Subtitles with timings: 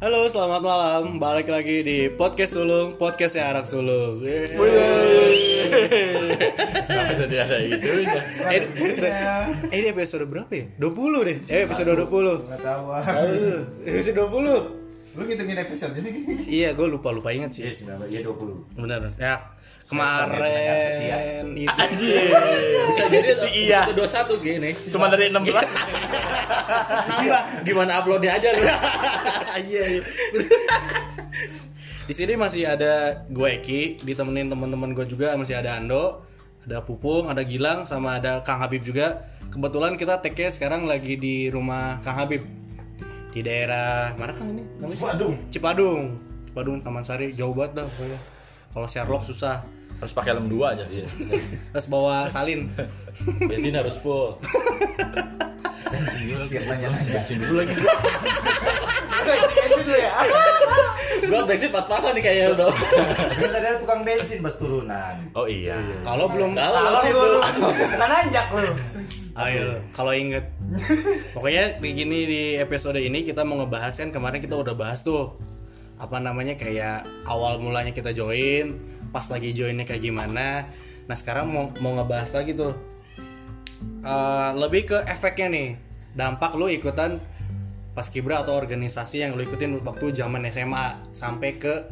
[0.00, 1.20] Halo, selamat malam.
[1.20, 4.24] Balik lagi di podcast Sulung, podcastnya anak Sulung.
[4.24, 5.68] Yeay.
[6.88, 8.22] Kenapa jadi ada itunya?
[8.48, 8.64] Eh,
[9.04, 9.44] eh,
[9.76, 10.72] ini episode berapa ya?
[10.80, 11.36] 20 deh.
[11.52, 12.48] Eh, episode 20.
[12.48, 13.04] Gak tahu ah.
[13.04, 14.80] Aduh, episode 20.
[15.20, 16.12] Lu ngitungin episode sih?
[16.48, 17.68] Iya, gue lupa lupa inget sih.
[17.68, 18.80] Iya 20.
[18.80, 19.12] Benar.
[19.20, 19.52] Ya.
[19.88, 22.30] Kemarin itu Anjir.
[22.90, 23.88] bisa jadi si iya.
[23.90, 25.40] dua satu gini Cuma dari 16.
[25.40, 25.64] nambah
[27.66, 28.62] gimana uploadnya aja lu
[29.60, 30.02] Iya, iya.
[32.10, 36.26] Di sini masih ada gue Eki, ditemenin teman-teman gue juga masih ada Ando,
[36.66, 39.30] ada Pupung, ada Gilang, sama ada Kang Habib juga.
[39.50, 42.42] Kebetulan kita take sekarang lagi di rumah Kang Habib
[43.30, 44.62] di daerah mana Kang ini?
[44.82, 44.98] Namanya?
[44.98, 45.34] Cipadung.
[45.54, 46.02] Cipadung.
[46.50, 48.18] Cipadung Taman Sari jauh banget dah pokoknya.
[48.70, 49.62] Kalau Sherlock susah.
[50.00, 51.04] Harus pakai lem dua aja sih.
[51.76, 52.72] Terus bawa salin.
[53.50, 54.40] bensin harus full
[55.90, 57.20] nanya-nanya.
[57.26, 57.74] Dulu lagi.
[59.26, 60.12] Bensin dulu ya.
[61.30, 62.68] gua bensin pas-pasan nih kayaknya udah
[63.38, 65.14] tadi ada tukang bensin pas turunan.
[65.36, 65.78] Oh iya.
[66.02, 67.38] Kalau belum Kalau lu
[67.70, 68.72] bukan anjak lu.
[69.38, 70.50] Ayo, kalau inget.
[71.36, 75.38] Pokoknya begini di episode ini kita mau ngebahas kan kemarin kita udah bahas tuh
[76.00, 78.80] apa namanya kayak awal mulanya kita join,
[79.12, 80.64] pas lagi joinnya kayak gimana.
[81.04, 82.72] Nah sekarang mau mau ngebahas lagi tuh.
[84.00, 85.68] Eh, lebih ke efeknya nih,
[86.16, 87.20] dampak lu ikutan
[87.92, 91.84] pas kibra atau organisasi yang lu ikutin waktu zaman SMA sampai ke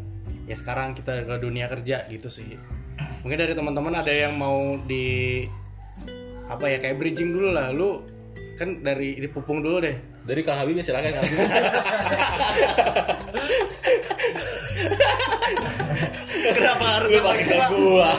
[0.48, 2.56] ya sekarang kita ke dunia kerja gitu sih.
[3.20, 5.44] Mungkin dari teman-teman ada yang mau di
[6.48, 7.68] apa ya kayak bridging dulu lah.
[7.76, 8.00] Lu
[8.56, 9.96] kan dari di pupung dulu deh.
[10.24, 11.48] Dari kang Habib silakan kang Habib
[16.50, 18.10] kenapa harus lu pakai ke gua.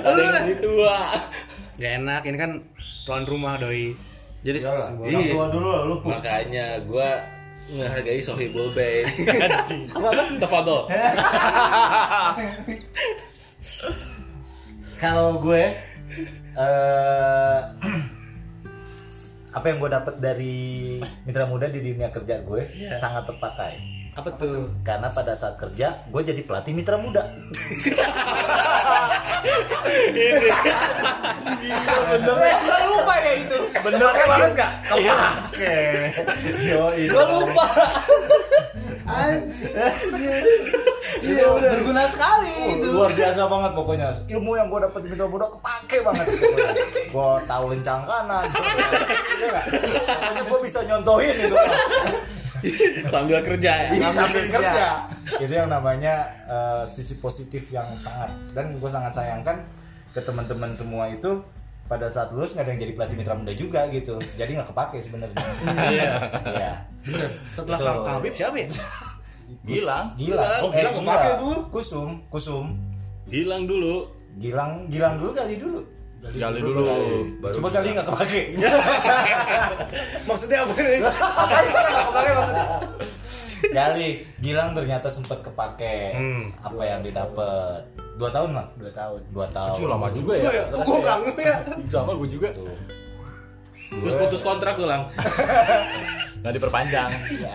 [0.00, 0.98] Ada yang lebih tua
[1.76, 2.50] gak enak ini kan
[3.04, 3.92] tuan rumah doi.
[4.40, 5.94] Jadi sebuah- Orang tua dulu lah, lu.
[6.02, 7.10] Makanya gua
[7.66, 9.10] menghargai sohibul bait
[9.90, 10.22] apa apa?
[10.38, 10.86] Tafadol
[14.96, 15.64] Kalau gue
[16.54, 17.58] eh
[19.56, 20.56] apa yang gue dapat dari
[21.24, 22.62] mitra muda di dunia kerja gue
[22.94, 24.05] sangat terpakai.
[24.16, 27.28] Apa tuh Karena pada saat kerja gue jadi pelatih mitra muda.
[32.16, 33.58] bener Gue lupa ya itu.
[33.84, 34.72] Bener banget gak?
[34.88, 35.68] Oke.
[36.64, 37.66] Yo gua lupa
[41.22, 42.86] Iya udah berguna sekali itu.
[42.90, 44.08] Luar biasa banget pokoknya.
[44.26, 46.26] Ilmu yang gue dapat di mitra muda kepake banget.
[47.14, 48.44] gue tahu lencang kanan.
[49.38, 49.64] Iya nggak?
[49.70, 51.56] Pokoknya gue bisa nyontohin itu.
[53.12, 54.86] sambil kerja ya Iya, sambil kerja.
[55.38, 59.62] Itu yang namanya eh, sisi positif yang sangat dan gue sangat sayangkan
[60.10, 61.42] ke teman-teman semua itu
[61.86, 64.18] pada saat lulus nggak ada yang jadi pelatih mitra muda juga gitu.
[64.34, 65.44] Jadi nggak kepake sebenarnya.
[65.86, 66.10] Iya.
[66.50, 66.72] Iya.
[67.54, 67.78] setelah.
[67.78, 68.66] Kang Kang Habib siapa ya
[69.62, 70.06] Gilang.
[70.18, 70.58] Gilang.
[70.62, 71.56] Oh, Gilang Eh, kepake tuh.
[71.70, 72.66] Kusum, Kusum.
[73.26, 74.06] hilang dulu
[74.38, 75.80] Gilang, Gilang dulu kali dulu.
[76.34, 76.82] Gali dulu.
[77.38, 78.42] Baru Coba kali nggak kepake.
[80.26, 81.00] maksudnya apa nih
[83.72, 84.08] Gali,
[84.40, 86.12] Gilang ternyata sempat kepake.
[86.16, 86.44] Hmm.
[86.60, 87.80] Apa yang didapat?
[88.16, 88.66] Dua tahun lah.
[88.76, 89.20] Dua tahun.
[89.32, 89.76] Dua tahun.
[89.76, 90.50] Itu lama juga ya.
[90.50, 91.56] ya kok gue kangen ya
[91.88, 92.48] Sama gue juga.
[92.52, 92.76] Tuh.
[93.86, 95.06] terus putus kontrak tuh lang
[96.42, 97.06] Nggak diperpanjang.
[97.46, 97.54] Ya.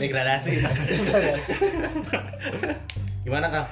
[0.00, 0.64] degradasi
[3.20, 3.68] gimana Kang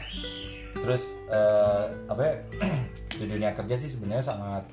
[0.76, 2.34] Terus eh, apa ya?
[3.19, 4.64] di dunia kerja sih sebenarnya sangat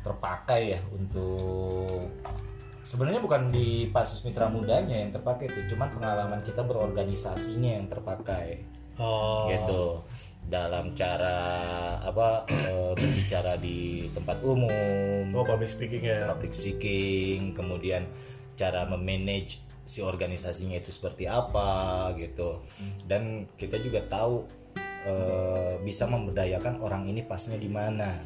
[0.00, 2.08] terpakai ya untuk
[2.80, 8.64] sebenarnya bukan di pasus mitra mudanya yang terpakai itu, cuman pengalaman kita berorganisasinya yang terpakai.
[8.96, 9.48] oh.
[9.48, 9.84] Gitu.
[10.50, 11.38] Dalam cara
[12.00, 15.28] apa eh, berbicara di tempat umum.
[15.36, 16.26] Oh public speaking ya.
[16.32, 18.08] Public speaking kemudian
[18.56, 22.64] cara memanage si organisasinya itu seperti apa gitu.
[23.04, 24.48] Dan kita juga tahu
[25.02, 28.20] eh, bisa memberdayakan orang ini pasnya di mana.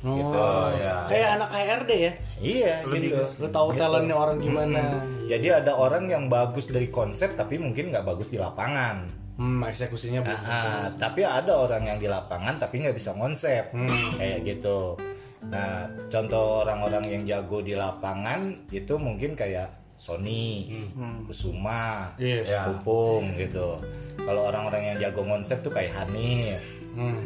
[0.00, 0.44] Gitu.
[0.80, 1.04] Ya.
[1.04, 2.12] Kayak anak HRD ya?
[2.40, 3.20] Iya gitu.
[3.36, 3.80] lu tahu Gitu.
[3.84, 4.82] talentnya orang gimana.
[5.28, 9.04] Jadi ada orang yang bagus dari konsep tapi mungkin nggak bagus di lapangan.
[9.36, 13.68] Hmm eksekusinya belum Ah, ah, tapi ada orang yang di lapangan tapi nggak bisa konsep.
[14.16, 14.96] Kayak gitu.
[15.40, 20.80] Nah, contoh orang-orang yang jago di lapangan itu mungkin kayak Sony,
[21.28, 22.40] Kusuma, Iya.
[22.72, 23.76] Pupung gitu.
[24.16, 26.64] Kalau orang-orang yang jago konsep tuh kayak Hanif,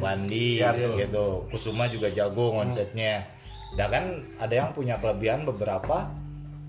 [0.03, 0.59] Wandi
[0.99, 1.47] gitu.
[1.49, 3.23] Kusuma juga jago konsepnya.
[3.75, 4.05] Dan kan
[4.39, 6.11] ada yang punya kelebihan beberapa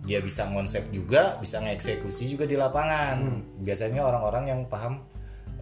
[0.06, 3.18] dia bisa konsep juga, bisa ngeksekusi juga di lapangan.
[3.60, 5.02] Biasanya orang-orang yang paham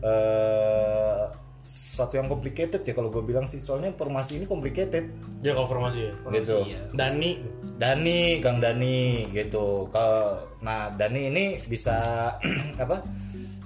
[0.04, 1.24] eh,
[1.64, 3.64] sesuatu yang complicated ya kalau gue bilang sih.
[3.64, 5.10] Soalnya informasi ini complicated.
[5.40, 6.14] Dia kalau formasi ya.
[6.36, 6.68] gitu.
[6.92, 7.40] Dani.
[7.80, 9.88] Dani Kang Dani gitu.
[9.90, 12.30] Kalau nah Dani ini bisa
[12.84, 13.00] apa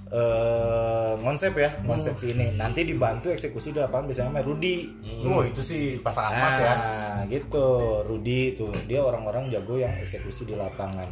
[0.08, 2.54] eh konsep ya konsep si ini.
[2.56, 4.78] Nanti dibantu eksekusi di lapangan biasanya sama Rudi.
[5.26, 6.74] Oh itu sih pasangan emas ya.
[6.78, 7.68] Nah, gitu.
[8.08, 11.10] Rudi itu dia orang-orang jago yang eksekusi di lapangan.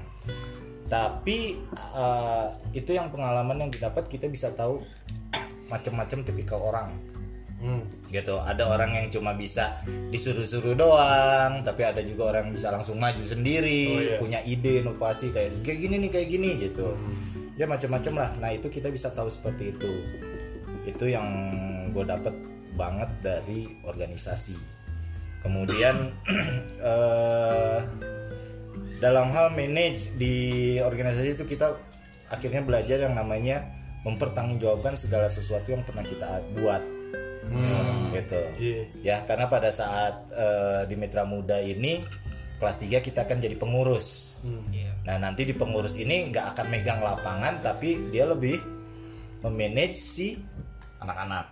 [0.85, 1.57] Tapi
[1.97, 2.47] eh,
[2.77, 4.85] itu yang pengalaman yang didapat kita bisa tahu
[5.69, 6.89] macam-macam tipikal orang.
[7.55, 7.81] Hmm.
[8.11, 8.35] Gitu.
[8.35, 9.79] Ada orang yang cuma bisa
[10.11, 14.17] disuruh-suruh doang, tapi ada juga orang yang bisa langsung maju sendiri, Oh, iya.
[14.19, 16.87] punya ide inovasi kayak kayak gini nih, kayak gini gitu.
[17.55, 18.29] Ya macam-macam lah.
[18.43, 19.91] Nah, itu kita bisa tahu seperti itu.
[20.85, 21.25] Itu yang
[21.95, 22.35] gue dapet
[22.75, 24.59] banget dari organisasi.
[25.41, 26.11] Kemudian
[26.91, 27.79] eh,
[28.99, 30.35] dalam hal manage di
[30.79, 31.75] organisasi itu kita
[32.27, 33.63] akhirnya belajar yang namanya
[34.05, 36.81] mempertanggungjawabkan segala sesuatu yang pernah kita buat.
[38.09, 38.41] Gitu.
[38.57, 38.81] Iya.
[39.03, 42.01] Ya, karena pada saat eh, di Mitra Muda ini
[42.57, 44.33] kelas 3 kita akan jadi pengurus.
[45.05, 48.61] Nah, nanti di pengurus ini nggak akan megang lapangan tapi dia lebih
[49.41, 50.37] memanage si
[50.95, 51.45] Anak-anak.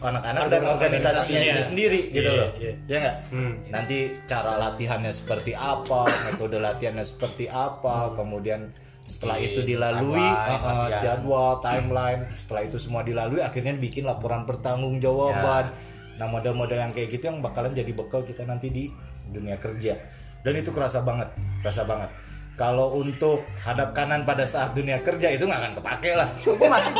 [0.00, 2.50] anak-anak dan organisasinya itu sendiri gitu Iya, loh.
[2.56, 2.72] iya.
[2.88, 3.16] Ya nggak?
[3.28, 3.52] Hmm.
[3.68, 8.72] Nanti cara latihannya seperti apa, metode latihannya seperti apa, kemudian
[9.06, 14.02] setelah Di itu dilalui timeline, uh, uh, jadwal, timeline, setelah itu semua dilalui akhirnya bikin
[14.02, 15.70] laporan pertanggungjawaban.
[16.16, 18.90] Nah, model-model yang kayak gitu yang bakalan jadi bekal kita nanti di
[19.30, 19.94] dunia kerja.
[20.42, 21.30] Dan itu kerasa banget,
[21.62, 22.10] kerasa banget.
[22.56, 26.28] Kalau untuk hadap kanan pada saat dunia kerja itu nggak akan kepake lah.
[26.40, 26.92] gue masih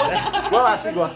[0.52, 1.08] gue masih gue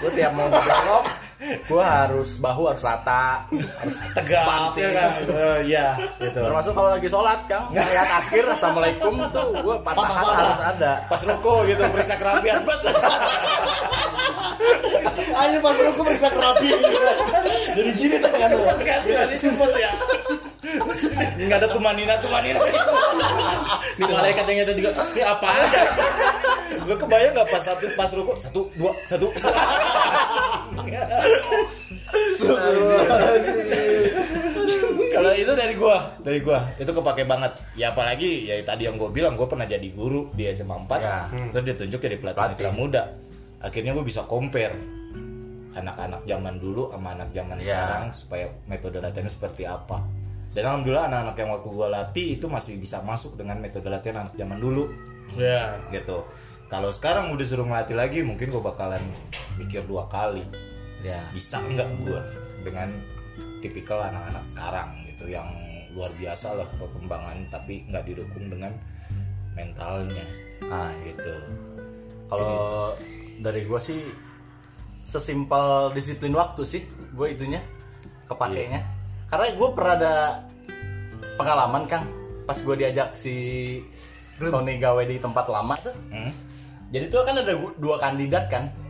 [0.00, 5.10] gue tiap mau belok gue harus bahu harus rata harus Tegap ya kan?
[5.24, 5.86] Eh, Iya,
[6.20, 6.36] gitu.
[6.44, 10.92] termasuk kalau lagi sholat kang ayat akhir assalamualaikum tuh gue patahan harus ada.
[11.08, 12.60] Pas ruko gitu periksa kerapian
[15.40, 16.76] aja pas ruko periksa kerapian.
[16.76, 17.00] Gitu.
[17.70, 19.00] jadi gini tangan lu kan?
[19.00, 19.90] Masih cepet ya.
[21.40, 22.60] Nggak ada tumanina tumanina
[23.96, 24.90] Ini malaikat yang itu juga.
[25.16, 25.48] Ini apa?
[26.80, 29.26] lu kebayang nggak pas satu pas ruko satu dua satu
[35.10, 36.60] kalau itu dari gua dari gua.
[36.76, 37.52] Itu kepake banget.
[37.74, 41.26] Ya apalagi ya tadi yang gua bilang gua pernah jadi guru di SMA 4 Ya.
[41.50, 42.56] terus ditunjuk jadi pelatih Pelatih.
[42.56, 43.02] mitra muda.
[43.60, 44.76] Akhirnya gua bisa compare
[45.70, 47.64] anak-anak zaman dulu sama anak zaman Ya.
[47.64, 50.02] sekarang supaya metode latihannya seperti apa.
[50.50, 54.34] Dan alhamdulillah anak-anak yang waktu gua latih itu masih bisa masuk dengan metode latihan anak
[54.34, 54.90] zaman dulu.
[55.38, 55.78] Ya.
[55.90, 56.26] gitu.
[56.70, 59.02] Kalau sekarang udah suruh ngelatih lagi mungkin gua bakalan
[59.58, 60.42] mikir dua kali
[61.04, 61.20] ya.
[61.32, 62.22] Bisa nggak gue
[62.64, 62.88] dengan
[63.60, 65.48] tipikal anak-anak sekarang gitu yang
[65.92, 68.72] luar biasa lah perkembangan tapi nggak didukung dengan
[69.56, 70.26] mentalnya.
[70.64, 71.34] Nah gitu.
[72.30, 72.94] Kalau
[73.40, 74.00] dari gue sih
[75.02, 76.82] sesimpel disiplin waktu sih
[77.14, 77.60] gue itunya
[78.30, 78.86] kepakainya.
[79.26, 80.14] Karena gue pernah ada
[81.34, 82.06] pengalaman kang
[82.46, 83.34] pas gue diajak si
[84.40, 85.94] Sony gawe di tempat lama tuh.
[86.10, 86.32] Hmm?
[86.90, 88.66] jadi tuh kan ada dua kandidat kan.
[88.74, 88.89] Hmm?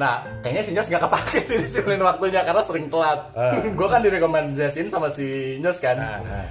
[0.00, 3.20] Nah, kayaknya si Nyos gak kepake sih disiplin waktunya karena sering telat.
[3.36, 3.60] Ah.
[3.78, 6.00] gue kan direkomendasiin sama si Nyos kan.
[6.00, 6.46] Nah, nah.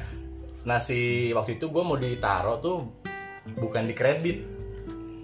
[0.70, 2.86] Nah, si waktu itu gue mau ditaruh tuh
[3.58, 4.38] bukan di kredit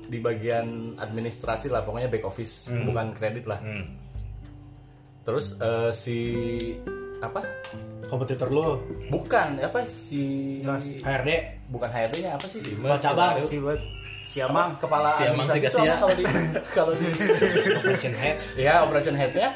[0.10, 3.62] di bagian administrasi lah, pokoknya back office, bukan kredit lah.
[3.62, 3.94] Hmm.
[5.22, 6.18] Terus eh, si
[7.22, 7.46] apa?
[8.10, 8.82] Kompetitor lu.
[9.10, 10.62] Bukan apa si
[11.02, 11.30] HRD.
[11.70, 12.62] bukan HRD-nya apa sih?
[12.74, 13.38] Kepala cabang.
[14.26, 16.26] Siamang kepala Siamang apa kalau di
[16.78, 17.08] kalau di
[17.78, 18.36] Operation Head.
[18.58, 19.54] ya operation head-nya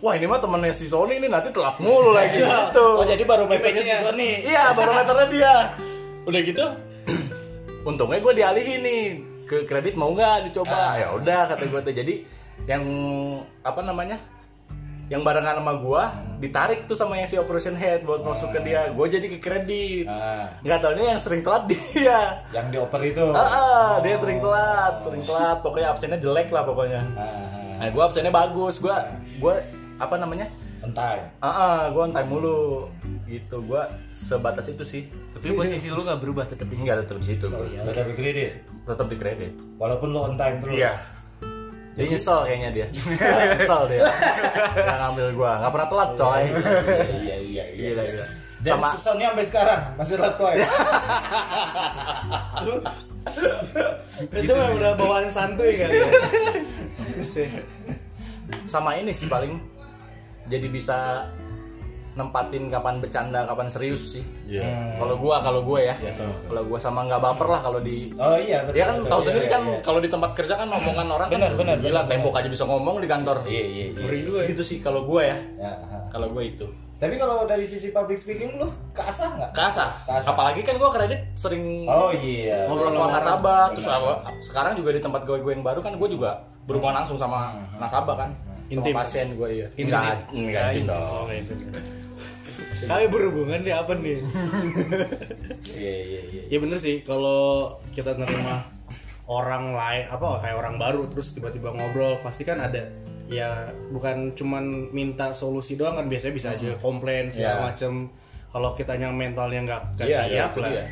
[0.00, 2.86] Wah ini mah temennya si Sony ini nanti telat mulu lagi gitu.
[2.96, 5.54] oh jadi baru meternya si Sony Iya barometernya dia.
[6.24, 6.64] Udah gitu,
[7.88, 9.02] untungnya gue dialihin nih
[9.44, 10.96] ke kredit mau nggak dicoba?
[10.96, 11.92] Ya udah kata gue tuh.
[11.92, 12.14] Jadi
[12.64, 12.80] yang
[13.60, 14.16] apa namanya?
[15.12, 16.02] Yang barengan sama gue
[16.40, 18.88] ditarik tuh sama yang si operation head buat masuk ke dia.
[18.88, 20.08] Gue jadi ke kredit.
[20.08, 22.40] Ah, Nggak taunya yang sering telat dia.
[22.50, 25.60] yang dioper itu Ah, ah, dia sering telat, sering telat.
[25.60, 27.04] Pokoknya absennya jelek lah pokoknya.
[27.14, 28.76] Ah, Nah, gue absennya bagus.
[28.76, 28.92] Gue
[29.36, 29.54] gue
[29.96, 30.48] apa namanya?
[30.80, 32.88] entai Ah, ah gue on time mulu.
[33.22, 35.02] Gitu, gue sebatas itu sih.
[35.30, 37.68] Tapi posisi lu nggak berubah tetap di Enggak tetap di situ, gue.
[37.84, 39.52] tetap di kredit Tetap di kredit.
[39.76, 40.80] walaupun lo on time terus
[42.00, 42.86] Dia nyesel kayaknya dia.
[43.52, 44.00] nyesel dia.
[44.72, 45.52] Dia ngambil gue.
[45.60, 46.42] Nggak pernah telat, coy.
[47.20, 48.26] iya iya iya Gila, gila.
[48.60, 50.68] dan Sama si Sony sampai sekarang masih ratu ya
[54.36, 56.08] Itu memang udah bawaan santuy kali ya.
[58.68, 59.56] Sama ini sih paling
[60.50, 61.24] jadi bisa
[62.20, 64.94] nempatin kapan bercanda kapan serius sih Iya.
[64.94, 66.46] kalau gua kalau gua ya Iya, sama, sama.
[66.46, 68.74] kalau gua sama nggak baper lah kalau di Oh iya betul.
[68.74, 69.08] dia kan betul.
[69.08, 69.78] tahu Iya, sendiri iya, kan iya.
[69.80, 72.64] kalau di tempat kerja kan omongan orang Benar, kan benar, gila benar, tembok aja bisa
[72.64, 74.20] ngomong di kantor Iya iya iya.
[74.20, 74.48] Juga ya.
[74.48, 75.72] gitu sih kalau gua ya Ya,
[76.08, 79.50] kalau gua itu Tapi kalau dari sisi public speaking lu keasah nggak?
[79.50, 80.30] kasar Kasar.
[80.30, 82.64] apalagi kan gua kredit sering Oh iya.
[82.64, 85.96] ngobrol sama sama nasabah terus apa- sekarang juga di tempat gue gue yang baru kan
[85.96, 88.92] gue juga berhubungan langsung sama nasabah kan sama Intim.
[88.94, 89.88] pasien gue iya Intim.
[89.88, 91.54] enggak enggak intim Oh, dong nggak itu.
[92.82, 94.18] Kali berhubungan dia apa nih?
[95.70, 96.42] Iya iya iya.
[96.48, 98.64] Ya bener sih kalau kita nerima
[99.24, 102.82] orang lain apa kayak orang baru terus tiba-tiba ngobrol pasti kan ada
[103.30, 103.46] ya
[103.88, 107.62] bukan cuman minta solusi doang kan biasanya bisa aja komplain segala Iya.
[107.64, 107.92] macem
[108.50, 110.86] kalau kita yang mentalnya nggak nggak Iya, iya, siap itu lah dia.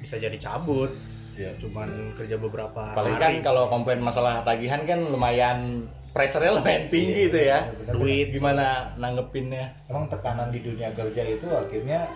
[0.00, 0.90] bisa jadi cabut
[1.38, 1.54] Iya.
[1.54, 1.86] cuman
[2.18, 7.38] kerja beberapa paling kan hari kalau komplain masalah tagihan kan lumayan pressure-nya lumayan tinggi itu
[7.38, 7.68] ya.
[7.90, 9.72] duit gimana nanggepinnya?
[9.86, 12.08] Emang tekanan di dunia kerja itu akhirnya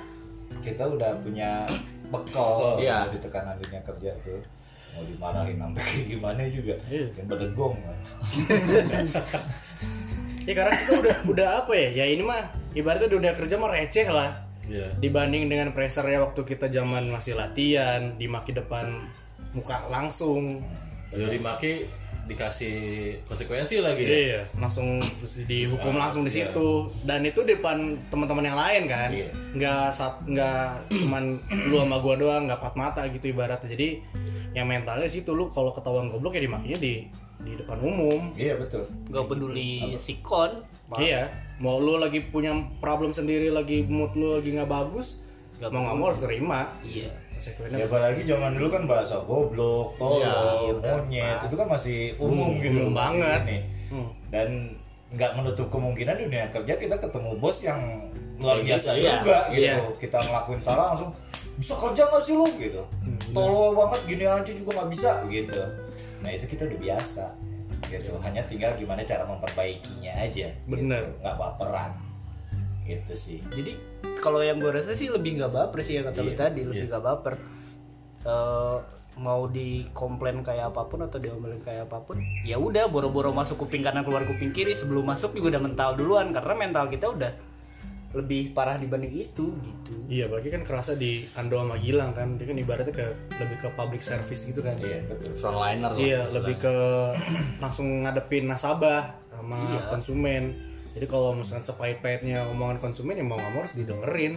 [0.60, 1.64] kita udah punya
[2.08, 3.08] bekal Iya.
[3.08, 4.40] di tekanan dunia kerja tuh
[4.92, 6.74] mau dimarahin sampai kayak gimana juga.
[6.86, 7.06] Iya.
[7.16, 7.74] yang bedegong
[10.42, 11.88] ya karena kita udah udah apa ya?
[12.02, 12.42] Ya ini mah
[12.74, 14.32] ibaratnya dunia kerja mah receh lah.
[14.62, 14.94] Iya.
[15.02, 19.10] dibanding dengan pressure-nya waktu kita zaman masih latihan dimaki depan
[19.52, 20.62] muka langsung.
[21.10, 21.90] Udah dimaki
[22.22, 22.74] dikasih
[23.22, 24.10] konsekuensi lagi ya.
[24.10, 25.02] iya langsung
[25.42, 26.48] dihukum langsung di Iya.
[26.48, 26.68] situ
[27.02, 29.28] dan itu di depan teman-teman yang lain kan Iya.
[29.52, 31.34] nggak saat nggak cuman
[31.66, 33.88] lu sama gua doang nggak empat mata gitu ibaratnya jadi
[34.52, 38.86] yang mentalnya situ lu kalau ketahuan goblok ya dimakinya di di depan umum iya betul
[39.08, 40.62] Gak peduli sikon.
[40.94, 41.26] iya
[41.58, 45.18] mau lu lagi punya problem sendiri lagi mood lu lagi nggak bagus
[45.58, 47.10] Nggak mau nggak mau harus terima Iya.
[47.50, 52.78] Ya apalagi zaman dulu kan bahasa goblok, tolol, Iya, monyet itu kan masih umum gitu
[52.78, 53.40] umum loh, banget.
[53.44, 53.58] ini.
[53.88, 54.08] Hmm.
[54.28, 54.48] dan
[55.10, 57.80] nggak menutup kemungkinan dunia kerja kita ketemu bos yang
[58.38, 59.10] luar Iya, biasa iya.
[59.18, 59.76] juga gitu Iya.
[59.98, 61.10] kita ngelakuin salah langsung
[61.52, 62.80] bisa kerja nggak sih lu gitu
[63.30, 65.60] tolol banget gini aja juga nggak bisa gitu
[66.18, 67.24] nah itu kita udah biasa
[67.84, 71.02] gitu hanya tinggal gimana cara memperbaikinya aja Bener.
[71.04, 71.20] gitu.
[71.20, 71.90] nggak baperan
[72.92, 73.38] gitu sih.
[73.48, 73.72] Jadi
[74.18, 76.86] kalau yang gue rasa sih lebih nggak baper sih yang kata lu Iya, tadi lebih
[76.88, 77.34] nggak baper.
[78.22, 78.76] Eh,
[79.12, 82.16] mau dikomplain kayak apa pun atau diomelin kayak apa pun
[82.48, 84.72] ya udah boro-boro masuk kuping kanan keluar kuping kiri.
[84.72, 87.32] Sebelum masuk juga udah mental duluan karena mental kita udah
[88.12, 89.94] lebih parah dibanding itu gitu.
[90.04, 93.06] Iya, bagi kan kerasa di Ando sama Gilang kan, dia kan ibaratnya ke
[93.40, 94.76] lebih ke public service gitu kan.
[94.84, 95.32] iya betul.
[95.32, 96.74] Frontliner lah Iya, lebih ke
[97.64, 100.52] langsung ngadepin nasabah sama konsumen.
[100.92, 104.32] Jadi kalau misalkan sepahit-pahitnya omongan konsumen ya mau nggak mau harus didengerin,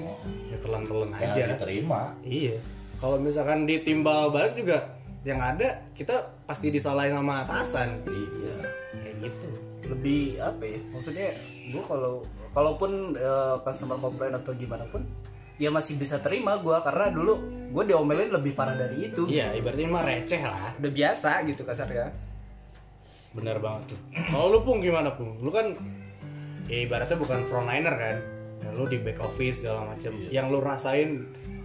[0.48, 1.44] ya telan-telan yang aja.
[1.52, 2.56] diterima Iya.
[2.96, 4.88] Kalau misalkan ditimbal balik juga
[5.22, 8.00] yang ada kita pasti disalahin sama atasan.
[8.08, 8.56] iya
[8.94, 9.50] Kayak gitu.
[9.86, 11.30] lebih apa ya maksudnya
[11.70, 12.18] gue kalau
[12.52, 15.06] kalaupun eh, customer komplain atau gimana pun
[15.56, 17.38] dia masih bisa terima gue karena dulu
[17.70, 20.74] gue diomelin lebih parah dari itu Iya, ibaratnya mah receh lah.
[20.76, 22.10] udah biasa gitu kasarnya
[23.36, 24.00] Bener banget tuh.
[24.26, 25.36] Kalau lu pun gimana pun?
[25.38, 25.76] Lu kan
[26.66, 28.18] ya ibaratnya bukan frontliner kan.
[28.64, 30.12] Ya, lu di back office segala macam.
[30.30, 31.10] Yang lu rasain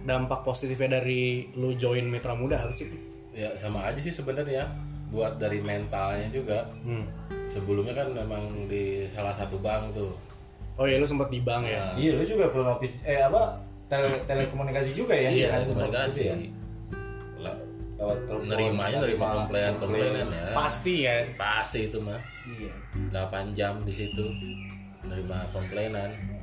[0.01, 2.89] dampak positifnya dari lu join Mitra Muda apa sih?
[3.31, 4.69] Ya sama aja sih sebenarnya
[5.09, 6.67] buat dari mentalnya juga.
[6.83, 7.07] Hmm.
[7.47, 10.13] Sebelumnya kan memang di salah satu bank tuh.
[10.79, 11.93] Oh iya lu sempat di bank ya.
[11.93, 13.59] Iya, lu juga belum office eh apa
[13.91, 15.29] tele telekomunikasi juga ya?
[15.29, 16.21] Iya, Kan, komunikasi.
[16.31, 16.35] ya?
[17.43, 17.55] Lah,
[17.99, 20.43] Lewat telepon, nerimanya nerima komplain komplainan ya.
[20.55, 21.25] Pasti kan.
[21.37, 22.17] Pasti itu mah.
[22.57, 22.73] iya
[23.13, 24.25] 8 jam di situ
[25.03, 26.40] nerima komplainan.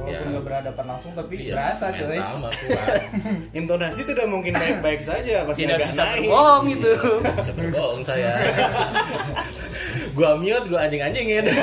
[0.00, 0.30] Walaupun Ya.
[0.30, 2.18] nggak berhadapan langsung tapi Iya, berasa coy.
[3.60, 6.24] Intonasi tidak mungkin baik-baik saja pas tidak agak bisa naik.
[6.24, 6.92] berbohong itu
[7.36, 8.32] Bisa berbohong saya.
[10.16, 11.44] gua mute, gua anjing-anjingin.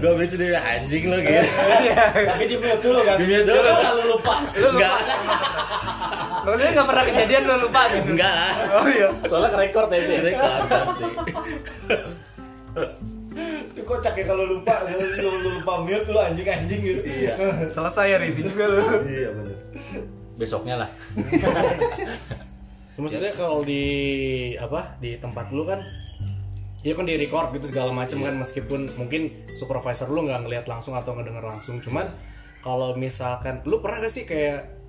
[0.00, 1.40] gua bisa sendiri anjing lo gitu.
[2.22, 3.16] Tapi di mute dulu kan.
[3.16, 3.70] Di mute dulu.
[3.70, 4.34] Lu lupa.
[4.50, 4.98] Enggak.
[6.40, 8.52] maksudnya nggak pernah kejadian lo lupa gitu Enggak lah.
[8.72, 11.04] oh iya soalnya ke record ya itu Ini pasti.
[13.70, 17.00] Itu kocak ya kalau lupa, lu, lu, lu lupa mute lu anjing-anjing gitu.
[17.06, 17.34] Iya.
[17.70, 19.56] selesai ya itu juga lo Iya benar.
[20.36, 20.90] besoknya lah
[23.00, 23.84] Maksudnya kalau di
[24.60, 25.80] apa di tempat lu kan
[26.80, 30.96] Ya kan di record gitu segala macem kan meskipun mungkin supervisor lu nggak ngelihat langsung
[30.96, 32.08] atau ngedenger langsung cuman
[32.64, 34.79] kalau misalkan lu pernah gak sih kayak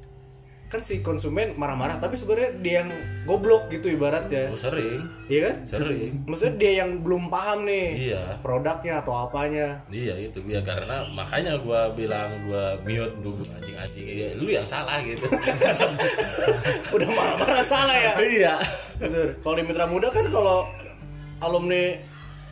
[0.71, 2.89] kan si konsumen marah-marah tapi sebenarnya dia yang
[3.21, 5.03] goblok gitu ibaratnya Oh, sering.
[5.27, 6.23] iya kan Sering.
[6.23, 8.39] maksudnya dia yang belum paham nih Iya.
[8.39, 14.31] produknya atau apanya Iya itu ya karena makanya gua bilang gua mute dulu anjing-anjing ya,
[14.33, 15.27] lu yang salah gitu.
[16.95, 18.53] udah marah-marah salah ya iya.
[18.95, 19.35] Betul.
[19.37, 20.69] Kalau di Mitra Muda kan kalau
[21.39, 21.97] alumni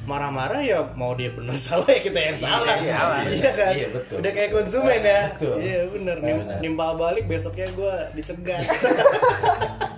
[0.04, 4.16] marah-marah ya mau dia benar salah ya kita yang salah iya, iya kan iya, betul.
[4.24, 5.56] udah kayak konsumen ya Betul.
[5.60, 6.60] iya bener Nim- Benar.
[6.64, 8.64] nimpal balik besoknya gue dicegat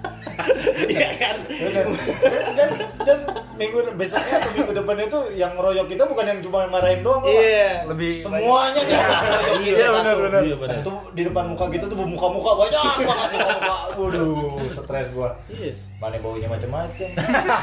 [0.90, 1.36] iya kan?
[1.48, 1.86] Bener.
[2.22, 2.70] dan, dan,
[3.06, 3.20] dan
[3.62, 7.86] minggu besoknya atau minggu depannya itu yang ngeroyok kita bukan yang cuma marahin doang iya
[7.86, 8.98] Lebih semuanya nih
[9.62, 10.42] Iya, benar, benar.
[10.42, 10.78] Iya, benar.
[10.82, 13.76] itu di depan muka kita tuh muka-muka banyak banget muka-muka.
[14.00, 15.38] Waduh stres gua.
[15.52, 15.74] Iya.
[16.02, 17.10] Mana baunya macam-macam.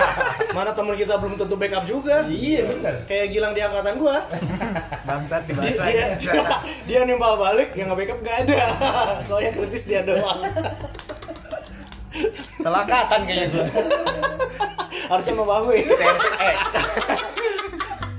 [0.56, 2.22] Mana temen kita belum tentu backup juga.
[2.30, 2.94] Iya bener.
[3.10, 4.16] Kayak Gilang di angkatan gua.
[5.02, 6.42] Bangsat dia, dibahas dia, dia,
[6.86, 8.60] dia nimpal balik yang nge-backup gak ada.
[9.28, 10.38] Soalnya kritis dia doang
[12.58, 13.66] Selakatan kayaknya gue.
[15.08, 16.56] harusnya sama Bahui eh,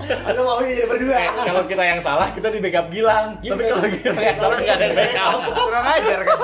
[0.09, 3.61] harusnya Bahui jadi berdua eh, kalau kita yang salah kita di backup Gilang Iya, tapi
[3.61, 3.71] bener.
[3.71, 6.37] kalau kita yang salah nggak ada yang backup Kurang ajar kan.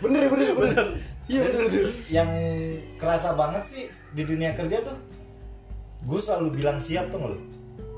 [0.00, 0.84] bener bener bener
[1.26, 2.30] iya bener bener yang
[2.96, 4.96] kerasa banget sih di dunia kerja tuh
[6.00, 7.38] gue selalu bilang siap tuh nggak lu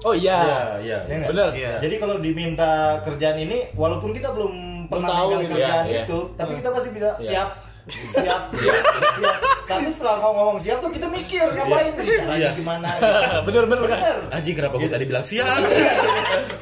[0.02, 0.98] oh Iya, iya iya.
[1.06, 1.30] Ya nggak?
[1.30, 1.72] bener Iya.
[1.78, 4.54] Jadi kalau diminta kerjaan ini, walaupun kita belum
[4.90, 5.54] pernah tahu gitu.
[5.54, 6.02] kerjaan Iya, iya.
[6.02, 7.22] itu, tapi kita pasti bisa Iya.
[7.22, 7.48] siap,
[7.90, 8.84] siap, siap,
[9.18, 9.38] siap.
[9.66, 12.50] Tapi setelah ngomong, ngomong siap tuh kita mikir ngapain, nih, caranya Iya.
[12.54, 12.88] gimana.
[13.46, 15.58] bener bener bener Bener, Anjing kenapa gue tadi bilang siap?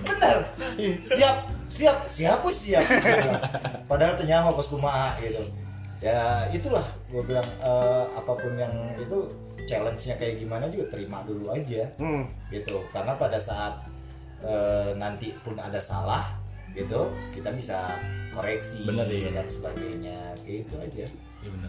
[0.08, 0.38] bener.
[1.04, 1.36] Siap,
[1.68, 2.84] siap, siap, pun siap.
[3.84, 5.42] Padahal ternyata pas kumaha gitu.
[6.00, 9.28] Ya itulah gue bilang eh, apa pun yang itu
[9.68, 12.24] challenge-nya kayak gimana juga terima dulu aja hmm.
[12.48, 13.84] gitu karena pada saat
[14.40, 16.39] eh, nanti pun ada salah
[16.74, 17.98] gitu kita bisa
[18.30, 19.30] koreksi Bener, iya.
[19.34, 21.06] dan sebagainya gitu aja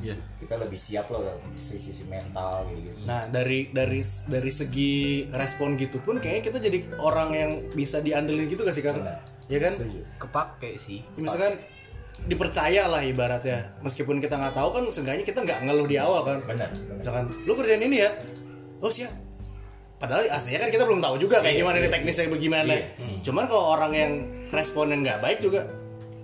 [0.04, 0.20] Iya.
[0.36, 6.04] kita lebih siap loh sisi, sisi mental gitu Nah dari dari dari segi respon gitu
[6.04, 9.00] pun kayaknya kita jadi orang yang bisa diandelin gitu gak sih kan?
[9.00, 9.24] Benar.
[9.48, 9.74] Ya kan?
[9.80, 10.00] Setuju.
[10.20, 11.00] Kepake sih.
[11.16, 11.56] Ya, misalkan
[12.28, 16.38] dipercaya lah ibaratnya meskipun kita nggak tahu kan seenggaknya kita nggak ngeluh di awal kan
[16.46, 18.12] benar benar misalkan lu kerjain ini ya
[18.78, 19.10] oh siap
[20.02, 22.74] padahal aslinya kan kita belum tahu juga kayak Iya, gimana iya, nih teknisnya bagaimana.
[22.74, 22.86] Iya.
[23.22, 24.12] cuman kalau orang yang
[24.50, 25.62] responnya nggak baik juga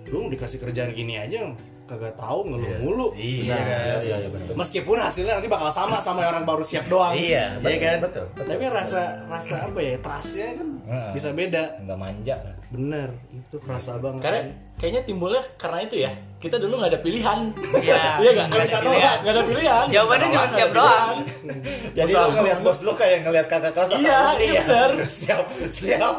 [0.08, 1.54] lu dikasih kerjaan gini aja
[1.88, 3.06] kagak tahu ngeluh mulu.
[3.16, 3.54] Iya.
[3.54, 7.16] Nah, iya iya iya bener meskipun hasilnya nanti bakal sama sama orang baru siap doang.
[7.16, 7.96] Iya, Iya betul, kan?
[8.04, 8.80] betul, betul, tapi kan betul.
[8.84, 10.68] rasa rasa apa ya trustnya kan
[11.14, 11.64] bisa beda.
[11.80, 12.36] Nggak manja
[12.68, 14.20] bener itu kerasa banget.
[14.20, 14.40] Karena
[14.76, 16.12] kayaknya timbulnya karena itu ya.
[16.36, 17.38] Kita dulu nggak ada pilihan.
[17.80, 18.02] Iya.
[18.22, 18.46] iya nggak?
[18.52, 19.16] Ada pilihan.
[19.24, 19.84] nggak ada pilihan.
[19.88, 21.08] Jawabannya cuma siap doang.
[21.16, 21.58] pilihan.
[21.96, 22.24] jadi Usaha.
[22.28, 24.90] lu ngeliat bos lu kayak ngeliat kakak kelas Iya, iya benar.
[25.24, 26.16] siap siap.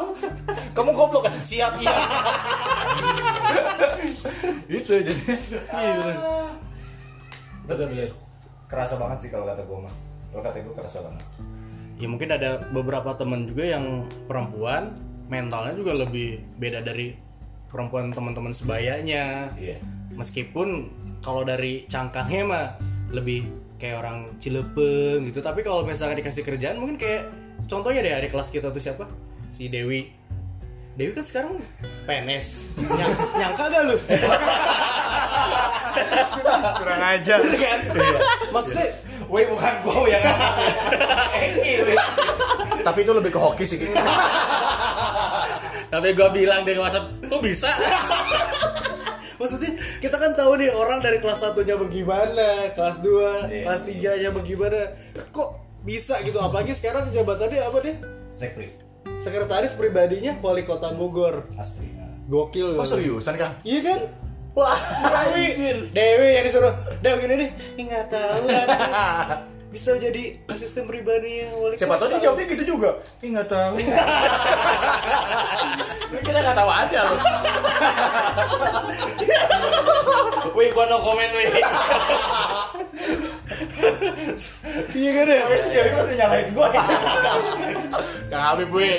[0.74, 1.38] Kamu goblok kan?
[1.38, 1.94] Siap iya.
[4.82, 5.14] Itu jadi
[5.70, 6.16] iya bener.
[7.70, 8.10] Bener bener.
[8.66, 9.94] Kerasa banget sih kalau kata gue mah.
[10.34, 11.26] Kalau kata gue kerasa banget.
[12.00, 17.14] Ya mungkin ada beberapa teman juga yang perempuan mentalnya juga lebih beda dari
[17.70, 19.54] perempuan teman-teman sebayanya.
[19.54, 19.78] Iya.
[20.18, 20.90] Meskipun
[21.22, 22.66] kalau dari cangkangnya mah
[23.14, 23.46] lebih
[23.78, 25.38] kayak orang cilepeng gitu.
[25.38, 27.30] Tapi kalau misalnya dikasih kerjaan mungkin kayak
[27.70, 29.06] contohnya deh adik kelas kita tuh siapa?
[29.54, 30.10] Si Dewi.
[30.98, 31.54] Dewi kan sekarang
[32.04, 33.96] PNS Nyang, nyangka gak lu.
[36.76, 37.38] Kurang ajar.
[37.40, 37.80] kan?
[38.50, 38.86] Maksudnya
[39.30, 40.26] Woi bukan gue yang
[41.38, 41.72] Eki
[42.86, 43.78] tapi itu lebih ke hoki sih
[45.90, 47.70] Tapi gue bilang dari WhatsApp, kok bisa?
[49.40, 54.20] Maksudnya kita kan tahu nih orang dari kelas satunya bagaimana, kelas 2, Iya, kelas 3
[54.22, 54.80] nya bagaimana.
[55.32, 55.48] Kok
[55.82, 57.96] bisa gitu apalagi sekarang jabatannya apa deh?
[58.36, 58.68] Sekri
[59.16, 61.48] Sekretaris pribadinya Wali Kota Bogor.
[61.56, 61.88] Asli
[62.30, 62.78] Gokil.
[62.78, 64.00] oh seriusan kang Iya kan?
[64.54, 64.78] Wah,
[65.34, 66.74] Dewi, Dewi yang disuruh.
[67.02, 68.44] Dewi gini nih, "Ih, nggak tahu.
[69.70, 72.98] ada." Bisa jadi asisten pribadinya Wali siapa tahu dia jawabnya gitu juga.
[73.22, 73.78] Ih nggak tahu.
[76.26, 77.18] Kita nggak tahu aja loh.
[80.50, 81.46] Wih, gua no comment, wih.
[84.98, 85.46] iya kan ya?
[85.62, 86.68] Sekali masih nyalain gue
[88.30, 88.90] kang Habib gue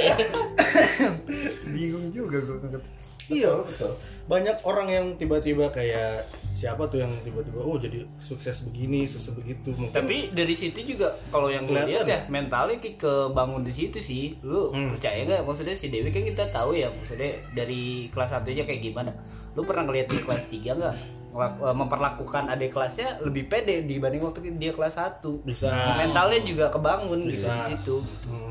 [1.71, 2.83] Bingung juga gue
[3.31, 3.95] Iya, betul.
[4.27, 6.27] Banyak orang yang tiba-tiba kayak
[6.61, 11.09] siapa tuh yang tiba-tiba oh jadi sukses begini sukses begitu mungkin Tapi dari situ juga
[11.33, 14.37] kalau yang gue lihat ya mentalnya kayak kebangun di situ sih.
[14.45, 14.93] Lu Hmm.
[14.93, 15.41] percaya gak?
[15.41, 19.09] Maksudnya si Dewi kan kita tahu ya, maksudnya dari kelas 1 aja kayak gimana.
[19.57, 20.95] Lu pernah ngeliat di kelas 3 nggak?
[21.31, 27.23] Eh, memperlakukan adik kelasnya lebih pede dibanding waktu dia kelas 1 bisa mentalnya juga kebangun
[27.23, 27.55] gitu Bisa.
[27.55, 27.95] di situ
[28.27, 28.50] Hmm.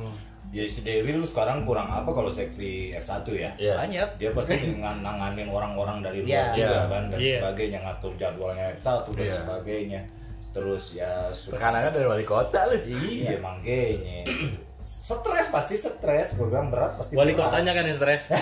[0.51, 3.75] Ya si Dewi lu sekarang kurang apa kalau Sekri F1 ya Iya.
[3.79, 6.59] banyak dia pasti ngan- nanganin orang-orang dari luar Iya.
[6.59, 6.83] juga Iya.
[6.85, 7.37] kan dan Iya.
[7.39, 9.35] sebagainya ngatur jadwalnya F1 dan Iya.
[9.37, 10.01] sebagainya
[10.51, 14.27] terus ya tekanannya dari wali kota lu iya makanya
[14.83, 17.53] stres pasti stres gue bilang berat pasti Wali berat.
[17.53, 18.23] kotanya kan yang stres.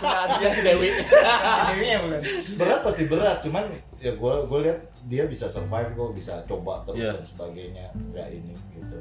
[0.00, 0.88] nah dia si Dewi
[1.68, 2.20] Dewinya bukan
[2.54, 3.64] berat pasti berat cuman
[3.98, 7.12] ya gue gue lihat dia bisa survive gue bisa coba terus Iya.
[7.12, 8.98] dan sebagainya nggak ini gitu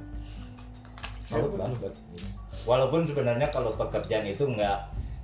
[1.23, 1.95] salut banget
[2.63, 4.79] walaupun sebenarnya kalau pekerjaan itu nggak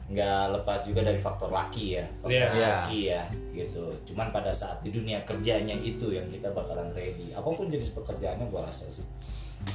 [0.10, 2.48] nggak lepas juga dari faktor laki ya faktor Iya.
[2.50, 2.70] Iya.
[2.74, 7.46] laki ya gitu cuman pada saat di dunia kerjanya itu yang kita bakalan ready apa
[7.46, 9.06] pun jenis pekerjaannya gua rasa sih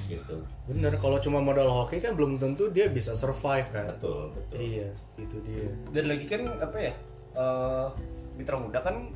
[0.07, 3.85] gitu Bener, kalau cuma modal hoki kan belum tentu dia bisa survive kan.
[3.87, 5.69] betul betul Iya, itu dia.
[5.93, 6.93] dan lagi kan apa ya
[7.37, 7.87] eh,
[8.35, 9.13] mitra muda kan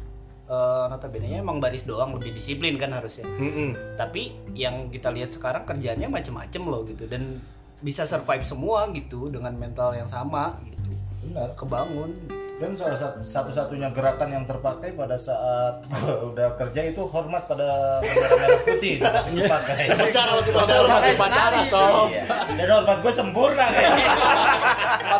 [0.48, 3.76] eh, notabene nya emang baris doang lebih disiplin kan harusnya Mm-mm.
[4.00, 7.38] tapi yang kita lihat sekarang kerjaannya macem-macem loh gitu dan
[7.78, 10.82] bisa survive semua gitu dengan mental yang sama gitu
[11.28, 12.10] benar kebangun
[12.58, 15.78] dan salah satu satu-satunya gerakan yang terpakai pada saat
[16.34, 21.14] udah kerja itu hormat pada bendera merah putih itu masih dipakai Pacaran masih Pacaran masih
[21.14, 22.10] pacaran, sob.
[22.10, 22.24] Iya.
[22.58, 24.10] dan hormat gue sempurna kayaknya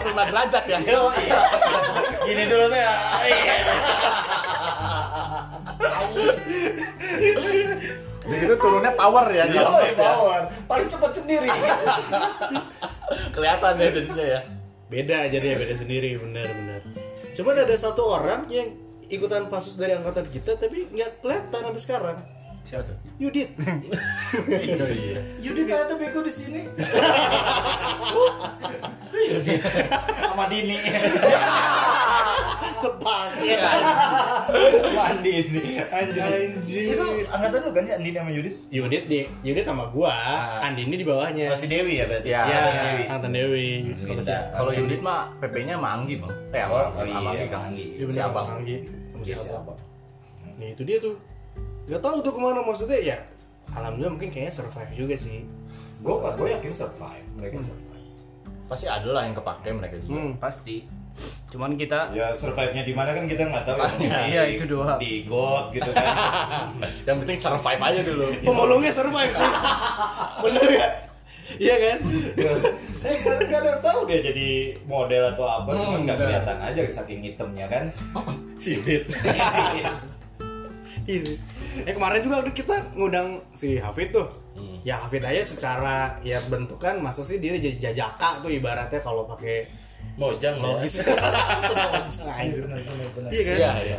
[0.03, 0.79] 45 derajat ya.
[0.85, 1.41] Yo, iya.
[2.27, 2.95] Gini dulu tuh ya.
[3.25, 3.55] Iya.
[8.29, 10.13] Begitu turunnya power ya di Yo, lemes ya.
[10.13, 10.43] power.
[10.69, 11.49] Paling cepat sendiri.
[13.35, 14.41] Kelihatan ya jadinya ya.
[14.89, 16.81] Beda jadi ya beda sendiri, benar-benar.
[17.37, 18.69] Cuman ada satu orang yang
[19.09, 22.19] ikutan pasus dari angkatan kita tapi nggak kelihatan sampai sekarang.
[22.69, 22.97] Siapa tuh?
[23.17, 23.49] Yudit.
[24.77, 25.21] Oh iya.
[25.41, 26.69] Yudit ada bego di sini.
[29.09, 29.61] Yudit
[30.21, 30.77] sama Dini.
[32.79, 33.59] Sepaket.
[34.93, 35.61] Mandi ini.
[35.81, 36.21] Anjir.
[36.23, 36.83] Anjir.
[36.93, 38.55] Itu angkatan lu kan ya Dini sama Yudit?
[38.69, 40.13] Yudit di Yudit sama gua,
[40.61, 41.49] Andini di bawahnya.
[41.49, 42.29] Masih Dewi ya berarti?
[42.29, 43.03] Ya, ya, Dewi.
[43.09, 43.69] angkatan Dewi.
[44.05, 46.33] Kalau si Kita- Kalau Yudit mah PP-nya sama Anggi, Bang.
[46.53, 47.61] Eh, Oh, sama, oh sama iya, Anggi kan.
[47.65, 47.87] Anggi.
[47.97, 48.47] Iya, Si Abang.
[48.53, 48.77] Anggi.
[49.25, 49.79] Si Iya, Abang.
[50.59, 51.17] Nah itu dia tuh.
[51.89, 53.19] Gak tahu tuh ke mana maksudnya ya.
[53.71, 55.45] Alhamdulillah mungkin kayaknya survive juga sih.
[55.99, 57.25] Gue gue yakin survive.
[57.35, 57.87] Mereka survive.
[58.67, 60.13] Pasti ada lah yang kepake mereka juga.
[60.15, 60.33] Hmm.
[60.37, 60.85] pasti
[61.49, 63.79] cuman kita Ya survive-nya di mana kan kita nggak tahu.
[63.99, 64.19] ya.
[64.23, 64.99] Iya, Di- itu doang.
[65.01, 66.07] Di got gitu kan.
[67.09, 68.27] Yang penting survive aja dulu.
[68.47, 69.51] Pemulungnya survive sih.
[70.45, 70.89] Bener ya?
[71.49, 71.99] Iya kan?
[73.01, 74.49] Eh kan nggak ada tahu dia jadi
[74.85, 77.85] model atau apa, cuma nggak kelihatan aja saking hitamnya kan.
[78.61, 79.09] Yudit.
[81.09, 81.33] Iya.
[81.85, 84.27] Eh kemarin juga udah kita ngundang si Hafid tuh.
[84.83, 89.71] Ya Hafid aja secara ya bentukan masa sih dia jadi jajaka tuh ibaratnya kalau pakai
[90.19, 90.83] Mojang lah.
[90.83, 90.99] logis.
[92.43, 92.67] Anjir.
[93.31, 93.57] Iya kan?
[93.57, 93.99] Iya, iya.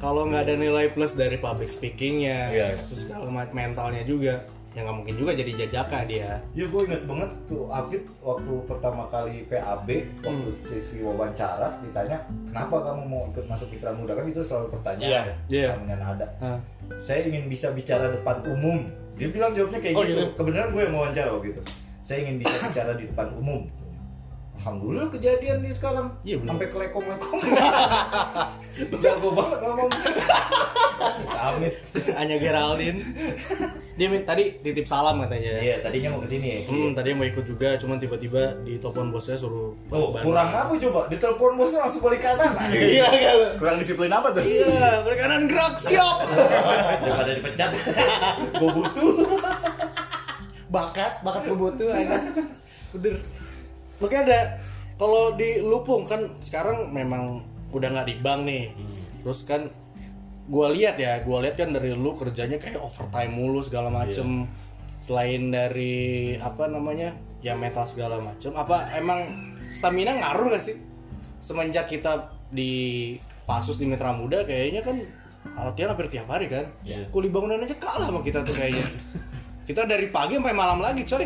[0.00, 2.66] Kalau nggak ada nilai plus dari public speakingnya, Iya.
[2.88, 6.38] terus segala macam mentalnya juga, ya nggak mungkin juga jadi jajaka dia.
[6.54, 9.88] Ya gue inget banget tuh Afid waktu pertama kali PAB
[10.22, 15.34] waktu sesi wawancara ditanya kenapa kamu mau ikut masuk Mitra Muda kan itu selalu pertanyaan
[15.50, 15.74] Iya.
[15.74, 16.26] pertanyaan ada.
[16.38, 16.58] Hah.
[16.94, 18.86] Saya ingin bisa bicara depan umum.
[19.18, 20.14] Dia bilang jawabnya kayak Oh, gitu.
[20.14, 20.24] gitu.
[20.38, 21.60] Kebenaran gue yang mau wawancara gitu.
[22.00, 23.66] Saya ingin bisa bicara di depan umum.
[24.58, 26.06] Alhamdulillah kejadian nih sekarang.
[26.22, 26.50] Iya, bener.
[26.54, 27.38] Sampai kelekom-lekom.
[29.02, 29.90] Jago banget ngomong.
[31.28, 31.74] Amit.
[32.20, 33.00] Anya Geraldine.
[33.98, 35.58] Dia tadi titip salam katanya.
[35.58, 36.58] Iya, tadinya mau ke sini ya.
[36.70, 41.10] Hmm, tadi mau ikut juga, cuman tiba-tiba di telepon bosnya suruh Oh, kurang apa coba?
[41.10, 42.54] Ditelepon bosnya langsung balik kanan.
[42.74, 43.08] Iya?
[43.58, 44.42] Kurang disiplin apa tuh?
[44.42, 46.16] Iya, balik kanan gerak siap.
[47.02, 47.70] Daripada dipecat.
[48.58, 49.12] Gue butuh.
[50.68, 52.20] bakat, bakat kebutuh aja.
[52.92, 53.18] Bener.
[53.98, 54.40] Makanya ada
[55.00, 58.64] kalau di Lupung kan sekarang memang udah nggak di bank nih.
[59.24, 59.72] Terus kan
[60.48, 64.48] gua lihat ya, gua lihat kan dari lu kerjanya kayak overtime mulu segala macem.
[65.04, 67.14] Selain dari apa namanya?
[67.38, 68.50] ya mental segala macem.
[68.54, 70.76] Apa emang stamina ngaruh gak sih?
[71.38, 73.14] Semenjak kita di
[73.46, 75.00] Pasus di Mitra Muda kayaknya kan
[75.54, 76.68] latihan hampir tiap hari kan.
[76.82, 77.08] Iya.
[77.08, 78.90] Kuli bangunan aja kalah sama kita tuh kayaknya.
[79.68, 81.24] kita dari pagi sampai malam lagi coy.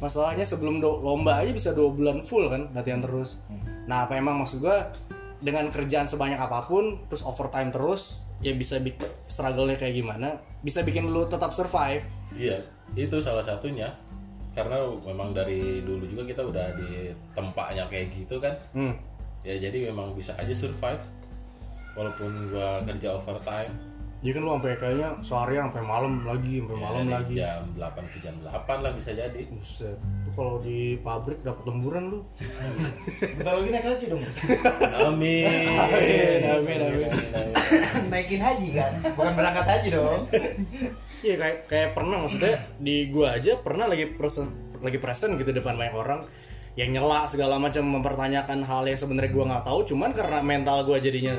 [0.00, 3.42] Masalahnya sebelum do- lomba aja bisa dua bulan full kan latihan terus.
[3.84, 4.88] Nah apa emang maksud gua
[5.44, 10.84] dengan kerjaan sebanyak apa pun terus overtime terus ya bisa bikin struggle-nya kayak gimana bisa
[10.84, 12.04] bikin lu tetap survive.
[12.36, 12.60] Iya,
[12.96, 13.88] itu salah satunya.
[14.50, 18.52] Karena memang dari dulu juga kita udah di tempatnya kayak gitu kan.
[18.76, 18.94] Hmm.
[19.40, 21.00] Ya jadi memang bisa aja survive.
[21.96, 23.72] Walaupun gua kerja overtime.
[24.20, 27.34] Jadi kan lu sampai kayaknya seharian sampai malam lagi, sampai ya malam lagi.
[27.40, 29.40] Jam 8 ke jam 8 lah bisa jadi.
[29.48, 29.96] Buset.
[29.96, 32.20] Lu kalau di pabrik dapat lemburan lu.
[33.40, 34.22] Bentar lagi naik haji dong.
[35.08, 35.72] Amin.
[36.44, 37.10] Amin, amin.
[38.10, 40.22] naikin haji kan bukan berangkat haji dong
[41.26, 44.48] Iya kayak kayak pernah maksudnya di gua aja pernah lagi present
[44.80, 46.20] lagi present gitu depan banyak orang
[46.80, 50.96] yang nyela segala macam mempertanyakan hal yang sebenarnya gua nggak tahu cuman karena mental gua
[50.96, 51.36] jadinya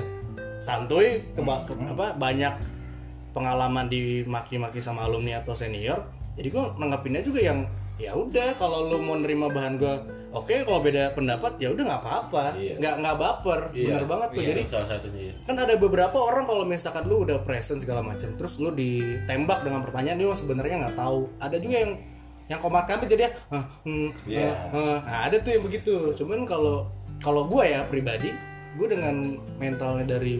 [0.61, 2.53] santuy keba- ke- apa banyak
[3.31, 7.59] pengalaman dimaki-maki sama alumni atau senior jadi gua nanggapinnya juga yang
[7.97, 12.01] ya udah kalau lu mau nerima bahan gua oke kalau beda pendapat ya udah nggak
[12.01, 12.73] apa-apa Iya.
[12.77, 15.33] nggak nggak baper bener banget tuh Iya, jadi salah satunya iya.
[15.43, 19.81] kan ada beberapa orang kalau misalkan lu udah present segala macam terus lu ditembak dengan
[19.81, 21.91] pertanyaan lu sebenarnya nggak tahu ada juga yang
[22.47, 24.39] yang komat kami jadi ya "Hah, hmm, Iya.
[24.43, 26.83] eh, eh." nah ada tuh yang begitu cuman kalau
[27.17, 28.33] kalau gue ya pribadi
[28.71, 29.15] gue dengan
[29.57, 30.39] mentalnya dari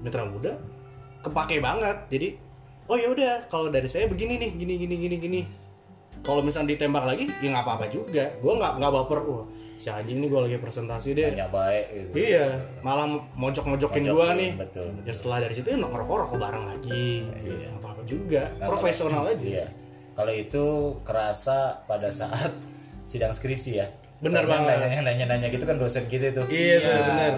[0.00, 0.58] mitra muda
[1.20, 2.28] kepake banget jadi
[2.84, 5.40] oh ya udah kalau dari saya begini nih gini gini gini gini
[6.20, 10.18] kalau misalnya ditembak lagi ya nggak apa-apa juga gue nggak nggak baper wah si anjing
[10.18, 12.14] nih gue lagi presentasi deh Banyak baik gitu.
[12.14, 12.46] iya
[12.80, 15.10] malah mojok-mojokin gue nih betul, ya betul.
[15.12, 17.66] setelah dari situ ya ngerokok-rokok bareng lagi Iya.
[17.68, 19.66] nggak apa-apa juga Nah, profesional kalau- aja Iya.
[20.12, 20.64] Kalau itu
[21.02, 22.52] kerasa pada saat
[23.10, 23.88] sidang skripsi ya.
[24.22, 24.76] Bener Soalnya banget.
[24.78, 26.42] Nanya, nanya, nanya gitu kan dosen kita itu.
[26.46, 27.30] Iya, tuh, bener.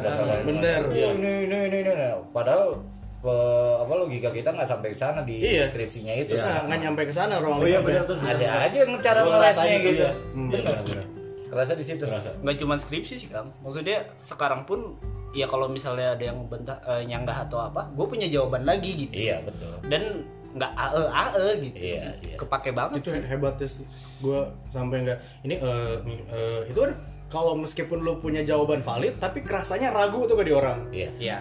[0.45, 0.81] Bener.
[0.93, 2.09] Iya, Ini, ini, ini, ini, ini.
[2.29, 2.77] Padahal
[3.19, 3.33] pe-
[3.81, 5.65] apa logika kita nggak sampai ke sana di Iya.
[5.67, 6.37] skripsinya itu.
[6.37, 8.17] nah nggak nyampe ke sana ruang Oh iya benar tuh.
[8.17, 10.03] Ada aja yang cara ngelesnya gitu.
[10.03, 10.13] ya.
[10.31, 10.49] Hmm.
[10.53, 11.05] Bener, bener.
[11.47, 12.05] Kerasa di situ.
[12.05, 12.31] Terasa.
[12.37, 14.99] nggak cuma skripsi sih kang maksudnya sekarang pun
[15.31, 19.15] ya kalau misalnya ada yang bentak eh, nyanggah atau apa gue punya jawaban lagi gitu
[19.25, 19.73] Iya betul.
[19.85, 21.77] dan nggak ae ae gitu.
[21.77, 22.37] Iya, iya.
[22.39, 23.23] kepake banget itu sih.
[23.27, 23.85] hebatnya sih.
[24.23, 24.41] Gue
[24.71, 25.95] sampai nggak ini eh,
[26.31, 26.93] eh, itu kan
[27.27, 30.89] kalau meskipun lu punya jawaban valid tapi kerasanya ragu tuh ke di orang.
[30.95, 31.11] Iya.
[31.19, 31.39] Iya.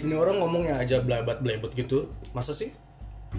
[0.00, 2.08] Ini orang ngomongnya aja belabat belebet gitu.
[2.32, 2.72] Masa sih?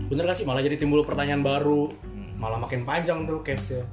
[0.08, 0.46] Bener gak sih?
[0.46, 1.90] Malah jadi timbul pertanyaan baru.
[2.38, 3.86] Malah makin panjang tuh case nya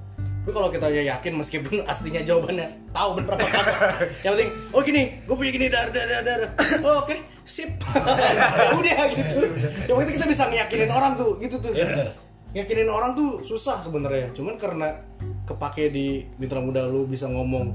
[0.48, 3.48] tapi kalau kita ya yakin meskipun aslinya jawabannya tahu bener apa
[4.24, 6.40] yang penting oh gini gue punya gini dar dar dar dar.
[6.80, 7.72] Oh, oke sip.
[8.78, 9.38] Udah gitu.
[9.88, 11.72] Yang penting kita bisa ngeyakinin orang tuh gitu tuh.
[12.52, 14.30] Ngeyakinin orang tuh susah sebenarnya.
[14.32, 14.92] Cuman karena
[15.44, 16.06] kepake di
[16.36, 17.72] mitra muda lu bisa ngomong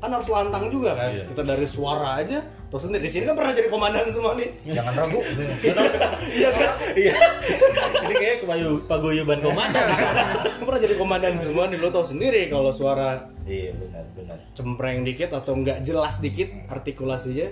[0.00, 1.12] kan harus lantang juga kan.
[1.12, 1.28] Iya.
[1.28, 2.40] kita dari suara aja.
[2.40, 4.48] Terus sendiri di sini kan pernah jadi komandan semua nih.
[4.64, 5.20] Jangan ragu.
[6.40, 6.72] iya kan?
[6.96, 7.14] Iya.
[8.00, 9.84] Ini kayak kepayu- paguyuban komandan.
[10.56, 14.38] Lu pernah jadi komandan semua nih lo tau sendiri kalau suara Iya benar benar.
[14.56, 17.50] cempreng dikit atau nggak jelas dikit artikulasinya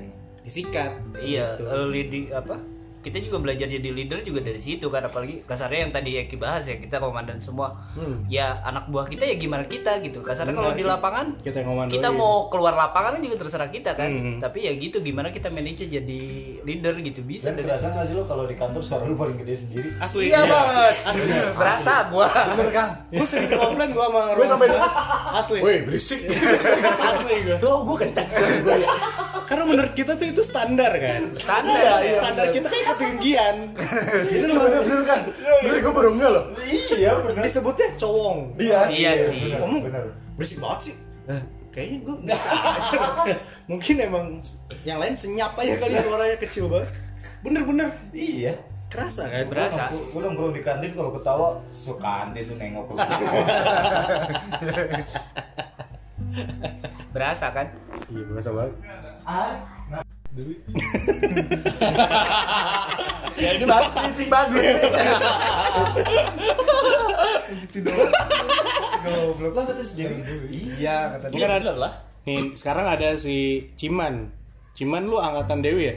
[0.49, 1.65] disikat iya Gitu.
[1.65, 2.57] eh, leading apa?
[2.99, 5.01] Kita juga belajar jadi leader juga dari situ kan?
[5.01, 7.71] Apalagi kasarnya yang tadi Eki bahas ya kita komandan semua.
[7.95, 8.27] Hmm.
[8.27, 10.19] ya anak buah kita ya gimana kita gitu.
[10.19, 14.11] Kasarnya kalau di lapangan kita kita mau keluar lapangan juga terserah kita kan?
[14.11, 14.37] Hmm.
[14.43, 16.21] tapi ya gitu gimana kita manage jadi
[16.61, 19.37] leader gitu bisa Dan dari kerasa nggak sih lo kalau di kantor suara lu paling
[19.39, 19.89] gede sendiri?
[19.97, 20.25] asli.
[20.27, 21.27] Iya banget asli.
[21.55, 22.29] Berasa gua.
[22.51, 22.91] Bener kang.
[23.09, 24.67] gue sering komplain gue sama Gue sampai
[25.33, 25.59] asli.
[25.63, 26.21] Woi, berisik.
[27.01, 28.27] asli gue Lo gue kencang.
[28.27, 28.77] Sih gue.
[29.49, 33.57] Karena menurut kita tuh itu standar kan standar ya standar kita kayak ketinggian
[34.29, 35.21] jadi lu Bener bener kan.
[35.59, 36.45] Bener gue baru enggak loh.
[36.69, 37.43] Iya benar.
[37.43, 38.81] disebutnya cowong Iya.
[38.89, 40.03] iya sih kamu benar.
[40.35, 40.95] berisik banget sih
[41.27, 42.15] Eh, kayaknya gue
[43.71, 44.25] mungkin emang
[44.83, 46.89] yang lain senyap aja kali suaranya kecil banget
[47.41, 48.53] bener-bener Iya.
[48.89, 49.93] kerasa kan Berasa.
[49.93, 52.93] Gue nongkrong di kantin kalau ketawa suka kantin tuh nengok ke
[57.11, 57.67] berasa kan
[58.09, 58.75] iya berasa banget
[63.39, 64.19] ya ini bagus.
[64.29, 64.65] Bagus
[69.05, 69.53] Goblok.
[69.55, 70.15] Lah kata sendiri.
[70.81, 71.93] iya kata bener lah.
[72.25, 74.29] nih sekarang ada si Ciman.
[74.77, 75.95] Ciman lu angkatan Dewi ya?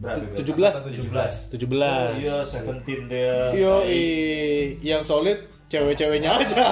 [0.00, 1.52] Tu- 17 17.
[1.52, 3.52] 17 Iya, Seventeen dia.
[3.52, 3.84] Yo,
[4.80, 6.62] yang solid cewek-ceweknya aja.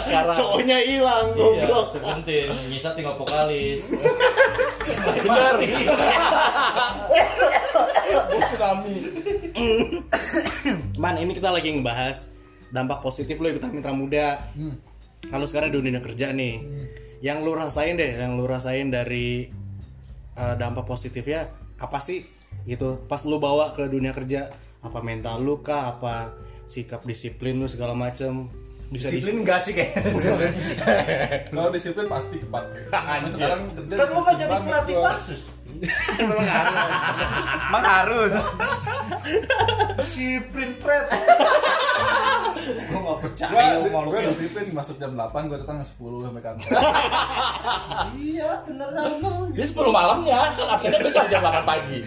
[0.00, 0.34] Sekarang.
[0.34, 1.84] Cowoknya hilang, Iya, goblok.
[1.92, 2.48] Seventeen.
[2.72, 3.84] Nyisa tinggal vokalis.
[5.20, 5.54] Bener.
[10.96, 12.26] Man, ini kita lagi ngebahas
[12.72, 14.40] dampak positif lo ikutan mitra muda.
[15.20, 16.64] Kalau sekarang di dunia kerja nih,
[17.20, 19.52] yang lu rasain deh, yang lu rasain dari
[20.40, 22.24] uh, dampak positifnya apa sih?
[22.64, 23.04] Gitu.
[23.04, 24.48] Pas lu bawa ke dunia kerja,
[24.80, 26.32] apa mental lu kah, apa
[26.70, 28.46] sikap disiplin lu segala macem
[28.90, 30.02] bisa Disiplin enggak sih kayak.
[31.54, 32.78] Kalau disiplin pasti kepake.
[32.90, 35.40] Nah, sekarang kerja Kan lo kan jadi pelatih pasus.
[36.18, 38.34] emang harus
[40.02, 41.06] Disiplin pret.
[42.70, 46.70] Gue gak percaya Gua, gua disiplin masuk jam 8, gua datang jam 10 sampai kantor.
[48.20, 49.10] Iya, beneran.
[49.52, 51.98] Dia 10 malamnya kan absennya besar jam 8 pagi.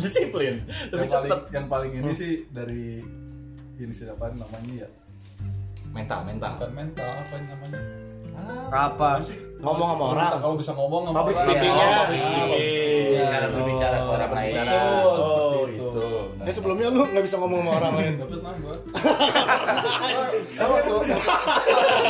[0.00, 0.64] Disiplin.
[0.92, 1.40] Lebih yang paling cepet.
[1.54, 3.02] yang paling ini sih dari
[3.78, 4.88] ini sih apa namanya ya?
[5.88, 6.52] Mental, mental.
[6.58, 7.80] Bukan mental apa namanya?
[8.68, 9.18] apa
[9.58, 10.30] Ngomong sama Kalau orang.
[10.38, 11.44] Kalau bisa ngomong sama Public orang.
[11.44, 11.82] speaking-nya.
[11.82, 13.26] Oh, Public speaking.
[13.28, 14.30] Cara berbicara ke orang lain.
[14.30, 14.70] berbicara.
[14.70, 16.06] Oh, Oh, seperti itu.
[16.38, 18.12] Ya sebelumnya lu nggak bisa ngomong sama orang lain.
[18.14, 18.74] Gak pernah gua.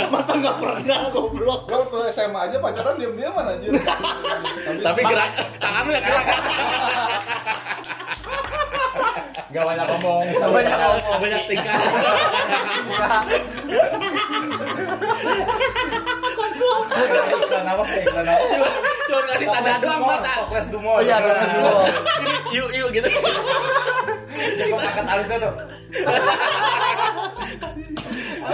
[0.08, 1.60] Masa nggak pernah goblok?
[1.64, 3.66] gua waktu SMA aja pacaran diam-diaman aja.
[3.66, 6.26] Tapi, Tapi gerak tanganmu ya gerak.
[9.48, 10.24] Gak banyak ngomong.
[10.28, 11.18] Gak banyak ngomong.
[11.18, 11.76] Banyak tingkah.
[17.38, 17.82] Iklan apa?
[17.84, 18.44] Iklan apa?
[19.08, 20.32] Cuma ngasih tanda doang mata.
[20.44, 20.92] Tokles Dumo.
[21.00, 21.72] Iya, tokles Dumo.
[22.18, 23.08] Ini yuk yuk gitu.
[24.38, 25.54] Coba angkat alisnya tuh.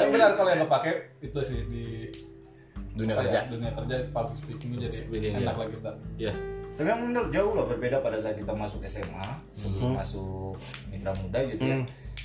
[0.05, 0.93] benar kalau yang kepake
[1.27, 1.85] itu sih di
[2.95, 3.43] Dunia kerja.
[3.43, 5.59] ya, dunia kerja public speaking jadi enak ya.
[5.59, 6.33] lah kita Iya.
[6.75, 10.55] Tapi memang bener jauh lah berbeda pada saat kita masuk SMA sebelum masuk
[10.91, 11.79] mitra muda gitu ya.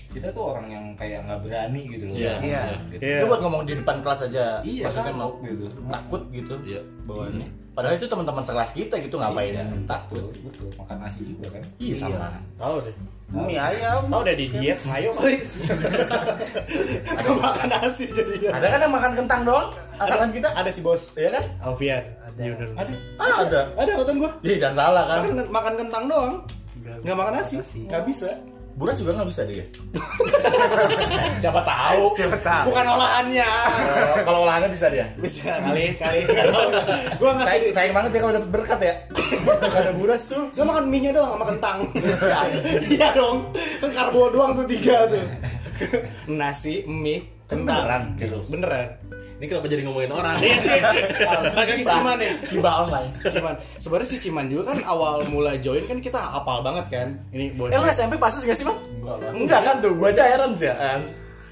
[0.09, 2.17] Kita tuh orang yang kayak nggak berani gitu loh.
[2.17, 2.33] Iya.
[2.41, 2.61] Iya.
[2.89, 3.01] Gitu.
[3.05, 3.17] Iya.
[3.21, 4.45] Itu buat ngomong di depan kelas aja.
[4.65, 5.65] Iya, Maksudnya takut mau gitu.
[5.85, 6.53] takut gitu.
[6.65, 6.81] Iya.
[7.05, 7.47] Bawaannya.
[7.69, 10.19] Padahal itu teman-teman sekelas kita gitu ngapain Iya, takut.
[10.33, 10.67] betul, betul.
[10.75, 11.63] Makan nasi juga kan.
[11.77, 12.27] Iya sama.
[12.57, 12.95] Tahu deh.
[13.29, 14.01] Mie ayam.
[14.09, 15.35] Tahu udah di diet, ayo kali.
[17.13, 18.49] Ada makan nasi jadinya.
[18.57, 19.67] Ada kan yang makan kentang doang?
[20.01, 20.47] Angkatan kita?
[20.57, 21.13] Ada si bos.
[21.13, 21.43] Iya kan?
[21.61, 22.03] Alfian.
[22.25, 22.41] Ada.
[22.41, 22.53] Iya.
[22.73, 22.93] Ada.
[23.21, 23.61] Ah, ada.
[23.77, 24.31] Ada angkatan gua.
[24.41, 25.19] Ih, jangan salah kan.
[25.21, 26.35] Makan, makan kentang doang.
[27.05, 27.55] Nggak makan nasi.
[27.85, 28.29] Nggak bisa.
[28.79, 29.65] Buras juga nggak bisa dia.
[31.43, 32.15] Siapa tahu?
[32.15, 32.71] Siapa tahu.
[32.71, 33.49] Bukan olahannya.
[34.15, 35.03] Eh, Kalau olahannya bisa dia.
[35.19, 36.23] Bisa kali kali.
[37.19, 38.93] Gua nggak Sayang, sayang banget ya kalau dapet berkat ya.
[39.59, 40.47] Gak ada buras tuh.
[40.55, 41.77] Gua makan mie-nya doang sama kentang.
[42.95, 43.51] Iya dong.
[43.83, 45.27] Kan karbo doang tuh tiga tuh.
[46.31, 47.83] Nasi, mie, kentang.
[47.83, 48.39] Beneran gitu.
[48.47, 48.87] Beneran.
[49.39, 50.35] Ini kenapa jadi ngomongin orang?
[50.43, 50.79] Iya sih.
[51.63, 52.31] Lagi Ciman nih.
[52.51, 53.09] Hibah online.
[53.23, 53.55] Ciman.
[53.79, 57.07] Sebenarnya si Ciman juga kan awal mula join kan kita hafal banget kan.
[57.31, 58.75] Ini buat Eh lu SMP pasus gak sih bang?
[58.99, 60.67] enggak Enggak kan tuh, gua aja heran sih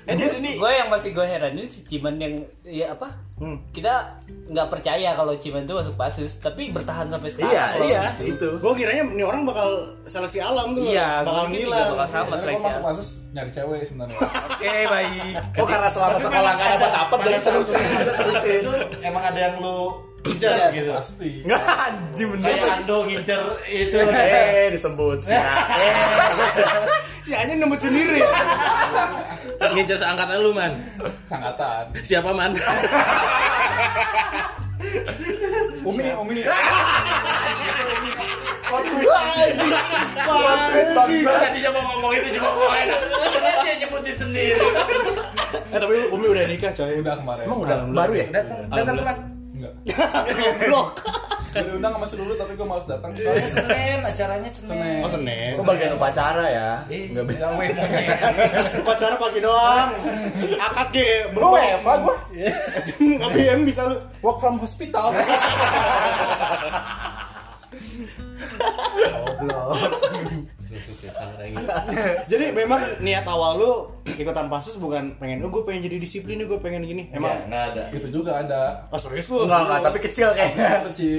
[0.08, 3.12] Eh, ini gue yang masih gue heran ini si Ciman yang ya apa?
[3.36, 3.60] Hmm.
[3.76, 7.52] Kita nggak percaya kalau Ciman itu masuk pasus, tapi bertahan sampai sekarang.
[7.52, 8.24] Iya, iya, gitu.
[8.40, 8.50] itu.
[8.64, 9.68] Gue kiranya ini orang bakal
[10.08, 10.88] seleksi alam tuh.
[10.88, 12.00] Iya, bakal ngilang.
[12.00, 12.64] bakal sama seleksi.
[12.64, 15.34] masuk masuk nyari cewek sebenarnya Oke, baik.
[15.60, 17.68] Oh karena selama sekolah nggak dapat dapat jadi terus
[18.16, 18.60] terusin.
[18.64, 20.92] itu emang ada yang lu incer gitu.
[20.96, 22.48] pasti Nggak anjing bener.
[22.48, 23.98] Kayak Ando ngincer itu.
[24.08, 25.20] Eh disebut.
[25.30, 25.44] Ya.
[27.28, 28.24] Si Anya nembut sendiri.
[29.60, 30.72] Ngejar seangkatan lu, Man.
[31.28, 32.56] sangkatan Siapa, Man?
[35.84, 36.40] umi umi
[41.28, 43.00] Tadinya mau ngomong itu cuma mau enak.
[43.64, 44.64] Dia nyebutin sendiri.
[45.68, 47.04] Eh tapi Umi udah nikah coy.
[47.04, 48.26] udah kemarin Emang udah baru ya?
[48.32, 48.96] Datang datang
[49.52, 49.74] enggak
[50.64, 50.88] Blok.
[51.58, 54.70] Gue diundang sama seluruh tapi gue males datang soalnya Senin, acaranya Senin.
[54.70, 55.02] Senin.
[55.02, 55.50] Oh Senin.
[55.58, 56.70] Itu bagian upacara ya.
[56.88, 57.50] Eh, Enggak bisa.
[57.50, 57.78] gawe monyet.
[58.88, 59.90] Pacara pagi doang.
[60.62, 62.16] Akad ke Gue WFA gue.
[63.18, 63.98] Tapi em bisa lu.
[64.22, 65.10] Work from hospital.
[72.28, 73.72] Jadi memang niat awal lu
[74.04, 77.08] ikutan pasus bukan pengen oh gue pengen jadi disiplin gue pengen gini.
[77.12, 77.84] Emang Emang enggak ada.
[77.96, 79.48] itu juga ada Oh serius lu?
[79.48, 80.70] Enggak enggak, tapi kecil kayaknya.
[80.92, 81.16] kecil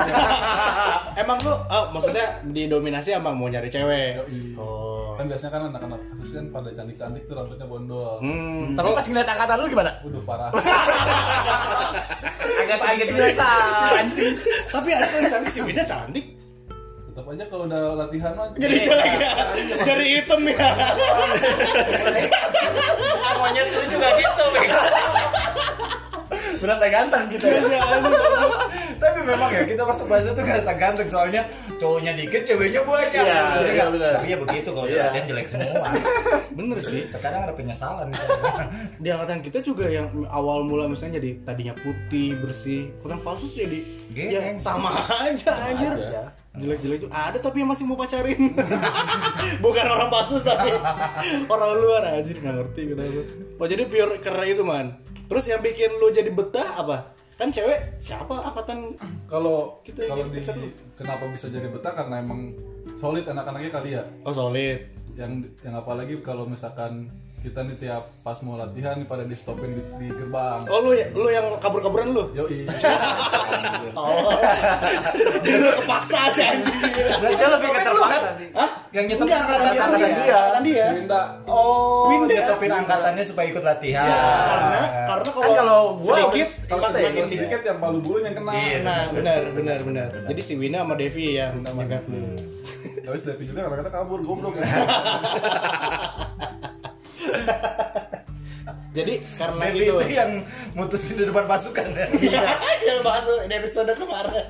[1.22, 4.20] Emang lu oh, maksudnya didominasi sama mau nyari cewek.
[4.58, 4.96] Oh.
[5.18, 8.78] kan biasanya kan anak-anak kasus kan pada cantik-cantik tuh rambutnya bondol Hmm.
[8.78, 9.90] Tapi pas ngeliat angkatan lu gimana?
[10.06, 10.50] Waduh parah
[12.58, 13.46] Agak sedikit biasa.
[13.98, 14.34] Anjing.
[14.70, 16.26] Tapi ada tuh yang cantik si Winda cantik.
[17.18, 19.30] Tetap aja kalau udah latihan mah Jadi jelek ya.
[19.82, 20.54] Jadi hitam ya.
[23.42, 24.46] Monyet lu juga gitu.
[26.58, 27.46] Berasa ganteng gitu.
[28.98, 31.42] Tapi memang ya kita masuk bahasa tuh karena ganteng soalnya
[31.78, 33.22] cowoknya dikit, ceweknya banyak.
[33.22, 34.12] Iya, Bener iya, bener.
[34.18, 35.02] Tapi ya begitu kalau Iya.
[35.06, 35.86] latihan jelek semua.
[36.50, 37.02] Bener sih.
[37.08, 38.66] Terkadang ada penyesalan di sana.
[38.98, 43.78] Di angkatan kita juga yang awal mula misalnya jadi tadinya putih bersih, kurang pasus jadi
[44.10, 44.58] ya Geng.
[44.58, 44.90] sama
[45.22, 45.94] aja anjir.
[45.94, 46.34] Ada.
[46.58, 48.50] Jelek-jelek juga ada tapi yang masih mau pacarin.
[49.64, 50.74] Bukan orang pasus tapi
[51.54, 53.22] orang luar anjir nggak ngerti kenapa.
[53.56, 54.98] Oh jadi pure karena itu man.
[55.28, 57.12] Terus yang bikin lu jadi betah apa?
[57.38, 58.98] Kan cewek siapa angkatan
[59.30, 60.42] kalau Kita kalau di
[60.98, 62.50] kenapa bisa jadi betah karena emang
[62.98, 64.82] solid anak-anaknya kali ya Oh solid.
[65.14, 69.70] yang yang apalagi kalau misalkan kita nih tiap pas mau latihan nih pada di stopin
[69.70, 72.24] di, di gerbang Oh lu ya, lu yang kabur-kaburan lu?
[72.32, 72.66] yoi
[73.94, 74.30] Oh.
[75.38, 76.78] Jadi lu kepaksa sih anjing.
[77.24, 78.48] Itu lebih ke terpaksa sih.
[78.54, 78.70] Hah?
[78.88, 79.74] Yang nyetopin Enggak, angkatan dia.
[79.74, 80.38] dia.
[80.38, 80.86] Angkatan dia.
[80.94, 82.34] Winda Oh, Winda.
[82.36, 84.06] nyetopin angkatannya supaya ikut latihan.
[84.06, 88.52] Karena karena kalau Kan kalau gua sedikit kalau sedikit, sedikit yang palu bulu yang kena
[88.54, 88.78] Iya.
[88.80, 90.08] Nah, benar, benar, benar.
[90.26, 92.18] Jadi si Wina sama Devi yang nyegat lu.
[92.98, 94.62] Tapi Devi juga kadang-kadang kabur goblok ya
[98.98, 99.94] Jadi karena Devi itu.
[100.00, 100.32] itu yang
[100.74, 102.06] mutusin di depan pasukan ya.
[102.24, 102.44] Iya,
[102.88, 104.46] yang masuk di episode kemarin.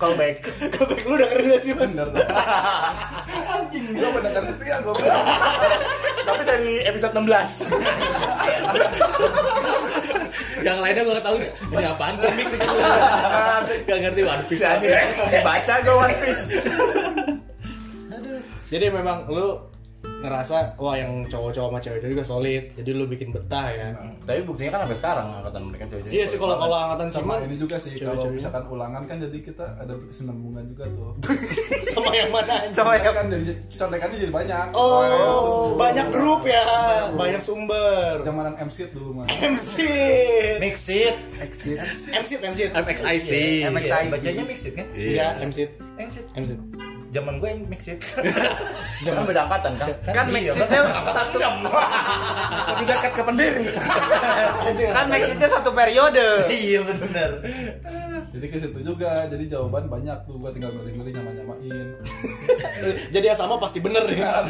[0.00, 0.36] Callback.
[0.74, 2.08] Kebek lu udah keren gak sih, bener
[3.52, 4.94] anjing gue mendengar setia gue
[6.24, 7.68] Tapi dari episode 16.
[10.62, 12.60] Yang lainnya gua tahu ini apaan komik nih.
[13.82, 14.62] Gak ngerti One Piece.
[15.28, 16.44] Si baca gue One Piece.
[18.72, 19.71] Jadi memang lu
[20.22, 22.64] ngerasa wah yang cowok-cowok sama cewek juga solid.
[22.78, 23.88] Jadi lu bikin betah ya.
[24.22, 26.14] Tapi buktinya kan sampai sekarang angkatan mereka cewek-cewek.
[26.14, 28.38] iya sih kalau kalau angkatan sama ini juga sih kalau cewek-cewek.
[28.38, 31.10] misalkan ulangan kan jadi kita ada kesinambungan juga tuh.
[31.92, 32.72] Sama yang mana aja?
[32.72, 34.66] Sama yang kan jadi contekannya jadi banyak.
[34.78, 36.64] Oh banyak grup ya.
[37.12, 38.22] banyak sumber.
[38.22, 39.74] Zamanan MC dulu mah MC
[40.62, 41.16] Mix it.
[41.42, 41.78] exit
[42.14, 43.32] MC MC MXIT.
[43.66, 43.68] Iya,
[44.08, 44.86] bacanya mix it kan?
[44.94, 45.66] iya MC
[45.98, 46.26] Mix it.
[46.36, 46.50] MC
[47.12, 48.00] Zaman gue mix it.
[49.04, 49.88] Jangan beda angkatan kan?
[50.16, 50.80] kan maxitnya
[51.12, 51.36] satu.
[52.72, 53.66] Lebih dekat ke pendiri.
[54.88, 56.26] kan maxitnya satu periode.
[56.48, 57.30] Iya benar.
[58.32, 61.86] jadi ke situ juga jadi jawaban banyak tuh gua tinggal milih-milih nyama-nyamain
[63.14, 64.40] jadi yang sama pasti bener ya.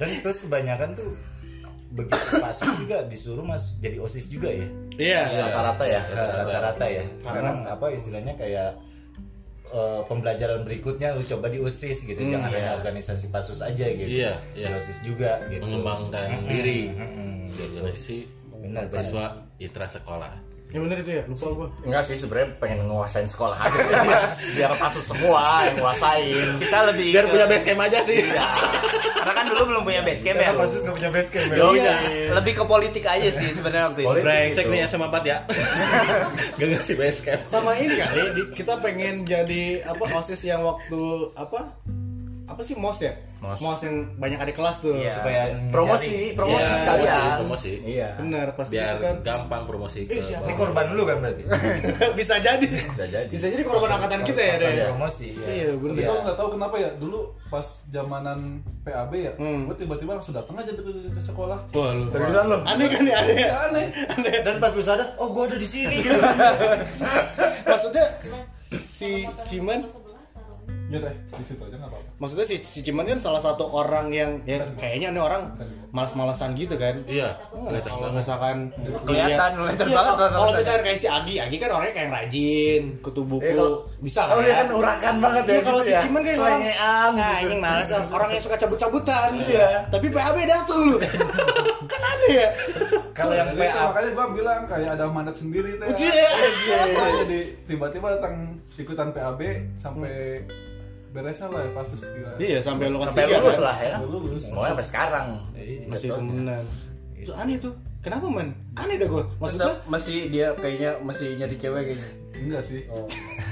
[0.00, 1.12] Dan terus kebanyakan tuh
[1.92, 4.68] begitu pasus juga disuruh mas jadi osis juga ya?
[4.96, 5.20] Iya.
[5.48, 6.00] Rata-rata ya.
[6.16, 6.84] rata-rata.
[6.88, 7.04] Ya?
[7.20, 8.76] Karena apa istilahnya kayak
[9.68, 14.38] eh, pembelajaran berikutnya lu coba di osis gitu jangan hanya organisasi pasus aja gitu Iya,
[14.52, 14.74] Di iya.
[14.74, 16.90] osis juga gitu Mengembangkan diri.
[16.92, 17.50] Mm-mm.
[17.50, 18.16] Di organisasi
[18.56, 19.02] Benar, benar.
[19.04, 19.24] siswa
[19.58, 20.32] itra sekolah.
[20.66, 23.78] Ya bener itu ya lupa gua Enggak sih sebenarnya pengen nguasain sekolah aja.
[24.52, 26.48] Biar pasus semua yang nguasain.
[26.58, 28.18] kita lebih Biar ke- punya base camp aja sih.
[29.16, 31.56] karena kan dulu belum punya base camp ya pasus nggak punya base camp ya?
[31.56, 31.94] Iya,
[32.32, 34.20] lebih ke politik aja sih sebenarnya waktu itu.
[34.20, 35.38] Brengsek nih SMA 4 ya.
[36.58, 37.40] Gak ngasih base camp.
[37.46, 41.02] sama ini kali kita pengen jadi apa osis yang waktu
[41.32, 41.72] apa
[42.46, 43.78] apa sih mos ya Mos.
[43.80, 45.12] yang banyak adik kelas tuh Iya.
[45.12, 47.04] supaya Promosi, promosi Iya, sekalian.
[47.04, 47.72] promosi, promosi.
[47.84, 48.08] Iya.
[48.16, 50.46] bener pasti Biar itu kan gampang promosi ke Eh, siapa?
[50.46, 51.42] ini korban lu kan berarti
[52.18, 53.28] bisa jadi Bisa jadi.
[53.28, 54.86] bisa jadi korban angkatan kita ya deh Iya.
[54.88, 55.46] promosi ya.
[55.48, 58.38] iya Tapi bener gue nggak tahu kenapa ya dulu pas zamanan
[58.82, 59.66] PAB ya, Hmm.
[59.66, 61.58] gue tiba-tiba langsung datang aja ke, ke sekolah.
[61.68, 62.56] wah lu Seriusan lu?
[62.64, 63.86] aneh kan ya aneh ya Ya, aneh.
[64.40, 66.14] dan pas lu sadar oh gua ada di sini gitu
[67.66, 68.06] maksudnya
[68.90, 69.08] si
[69.44, 69.82] Ciman
[70.86, 72.10] Ya deh, di situ aja nggak apa-apa.
[72.16, 75.52] Maksudnya si, si Ciman kan salah satu orang yang ya kayaknya nih orang
[75.90, 78.16] malas-malasan gitu kan Iya, Oh, kelihatan kalau banget.
[78.18, 78.56] misalkan
[79.04, 82.82] Kelihatan, kelihatan Iya, banget kalau- Kalau misalkan kayak si Agi, Agi kan orangnya kayak rajin,
[83.00, 85.50] kutu buku, Eh, kalau- bisa Oh, lah dia kan urakan banget ya.
[85.50, 86.00] Iya kalau gitu si ya.
[86.00, 86.60] Ciman kayak orang
[87.12, 87.44] Nah, gitu.
[87.44, 89.30] ini malas orang yang suka cabut-cabutan.
[89.42, 89.68] Iya.
[89.86, 90.96] Tapi PAB datang lu.
[91.90, 92.48] kan aneh ya.
[93.12, 95.88] kalau yang Jadi itu PA makanya gue bilang kayak ada mandat sendiri teh.
[95.94, 96.28] Iya.
[97.22, 98.34] Jadi tiba-tiba datang
[98.74, 99.40] ikutan PAB
[99.76, 100.44] sampai
[101.16, 102.30] beres lah ya pas gila.
[102.36, 103.64] Iya, sampai lu Sampai tiga, lulus kan?
[103.64, 103.94] lah ya.
[103.96, 104.44] Sampai lulus.
[104.52, 105.26] Mau sampai sekarang.
[105.88, 106.64] Masih temenan.
[107.16, 107.72] Itu aneh tuh.
[108.04, 108.52] Kenapa man?
[108.76, 109.24] Aneh dah gue.
[109.40, 112.08] Maksudnya masih dia kayaknya masih nyari cewek kayaknya.
[112.36, 112.84] Enggak sih.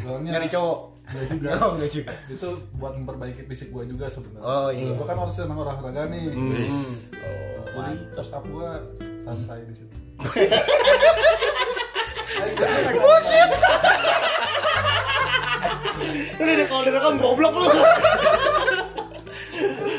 [0.05, 0.79] Soalnya Nyari cowok.
[1.05, 1.51] Enggak juga.
[1.59, 2.13] Oh, enggak juga.
[2.29, 4.45] Itu buat memperbaiki fisik gue juga sebenarnya.
[4.45, 4.93] Oh, iya.
[4.93, 6.31] Gue kan harus senang olahraga nih.
[6.37, 7.11] Wis.
[7.75, 8.71] Jadi post up gue
[9.19, 9.97] santai di situ.
[16.35, 17.67] Udah deh kalau direkam goblok lu.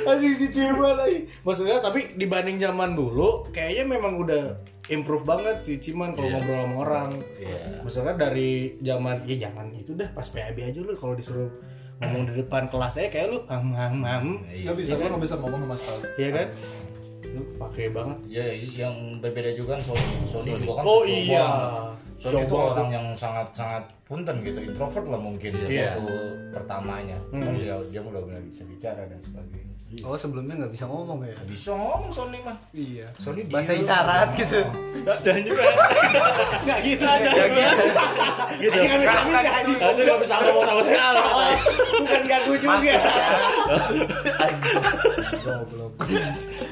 [0.06, 1.26] Anjing si Ciman lagi.
[1.42, 4.54] Maksudnya tapi dibanding zaman dulu kayaknya memang udah
[4.88, 6.36] improve banget si Ciman kalau Iya.
[6.38, 7.10] ngobrol sama orang.
[7.36, 7.62] Iya.
[7.82, 11.50] Maksudnya dari zaman ya zaman itu dah pas PAB aja lu kalau disuruh
[11.96, 14.26] ngomong di depan kelas saya kayak lu ham ham ham.
[14.46, 16.04] Gak bisa, gue gak bisa ngomong sama sekali.
[16.20, 16.48] Iya kan?
[17.36, 18.18] Lu pakai banget.
[18.26, 18.46] ya
[18.78, 21.44] yang berbeda juga kan Sony Sony juga kan Oh iya.
[22.16, 26.00] Sony itu orang yang sangat sangat punten gitu introvert lah mungkin Iya.
[26.00, 26.16] waktu
[26.50, 27.44] pertamanya Hmm.
[27.54, 31.32] dia dia udah benar bisa bicara dan sebagainya Oh, sebelumnya nggak bisa ngomong ya.
[31.46, 33.08] bisa ngomong Sony mah Iya.
[33.16, 34.60] Sony Bahasa isyarat gitu.
[35.22, 35.64] Dan juga
[36.58, 37.30] Enggak gitu ada.
[38.56, 38.70] Gitu.
[38.74, 39.78] Anjing amit amit enggak anjing.
[39.78, 41.20] Anda gak bisa ngomong sama sekali.
[41.96, 42.96] Bukan gagu juga.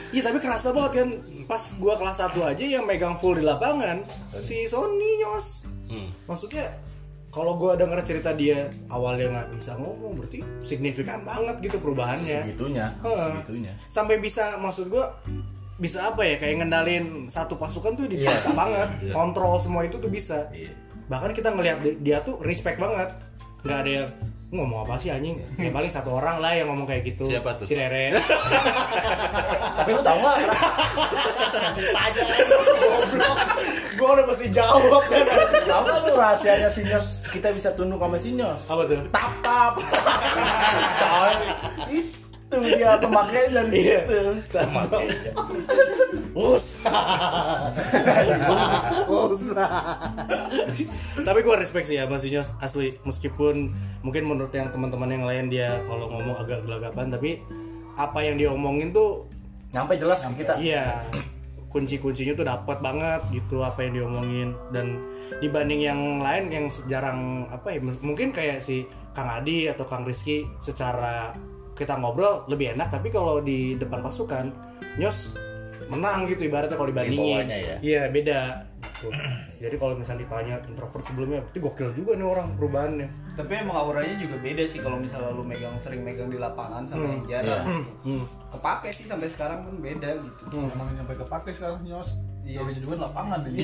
[0.09, 1.09] Iya tapi kerasa banget kan
[1.45, 4.03] pas gua kelas 1 aja yang megang full di lapangan
[4.39, 5.63] si Sony nyos.
[5.87, 6.09] Hmm.
[6.25, 6.69] Maksudnya
[7.29, 12.45] kalau gua denger cerita dia awalnya nggak bisa ngomong berarti signifikan banget gitu perubahannya.
[12.45, 13.25] Segitunya, Heeh.
[13.31, 13.73] segitunya.
[13.87, 15.09] Sampai bisa maksud gua
[15.73, 19.13] bisa apa ya kayak ngendalin satu pasukan tuh bisa banget Iya.
[19.13, 20.69] kontrol semua itu tuh bisa Iya.
[21.09, 23.09] bahkan kita ngelihat di- dia tuh respect banget
[23.65, 24.09] nggak ada yang
[24.53, 27.65] ngomong apa sih anjing ya paling satu orang lah yang ngomong kayak gitu Siapa tuh?
[27.65, 28.13] si Rere
[29.73, 30.37] Tapi lu tahu nggak?
[31.89, 33.47] tanya goblok
[33.93, 35.25] gua udah mesti jawab kan
[35.63, 37.25] Tahu nggak lu rahasianya Sinyos?
[37.27, 38.61] Kita bisa tunduk sama Sinyos.
[38.63, 39.73] apa tuh Tap tap.
[41.01, 41.33] Coy,
[42.55, 43.99] itu dia pemakaian dari Iya.
[44.03, 44.19] situ.
[46.33, 47.05] Usah.
[49.05, 49.69] Usah.
[51.21, 55.45] Tapi gue respect sih ya Mas Inyos asli meskipun mungkin menurut yang teman-teman yang lain
[55.47, 57.39] dia kalau ngomong agak gelagapan tapi
[57.93, 59.29] apa yang dia omongin tuh
[59.69, 60.53] Nyampe jelas ke kita.
[60.57, 61.01] iya
[61.69, 65.01] kunci-kuncinya tuh dapat banget gitu apa yang diomongin dan
[65.41, 68.85] dibanding yang lain yang jarang apa ya mungkin kayak si
[69.17, 71.33] Kang Adi atau Kang Rizky secara
[71.73, 74.53] kita ngobrol lebih enak tapi kalau di depan pasukan
[74.97, 75.33] nyos
[75.89, 77.77] menang gitu ibaratnya kalau dibandingin ya?
[77.83, 79.09] iya beda gitu.
[79.63, 84.15] jadi kalau misalnya ditanya introvert sebelumnya berarti gokil juga nih orang perubahannya Tapi emang auranya
[84.21, 87.65] juga beda sih kalau misalnya lu megang sering megang di lapangan sama yang jarang.
[88.05, 88.29] Hmm.
[88.53, 90.53] Kepake sih sampai sekarang pun beda gitu.
[90.53, 91.97] Emang nyampe kepake sekarang sih
[92.43, 92.59] nyos.
[92.59, 93.63] Joginya juga lapangan ini.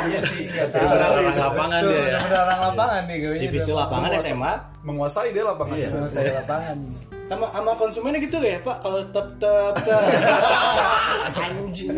[0.00, 2.18] Iya sih, enggak orang lapangan dia ya.
[2.24, 3.34] Orang lapangan nih gue.
[3.46, 5.76] divisi lapangan SMA Menguasai dia lapangan.
[5.76, 5.88] Iya.
[6.08, 6.78] Saya lapangan.
[7.30, 10.02] sama sama konsumennya gitu ya pak kalau tep tep tep
[11.46, 11.94] anjing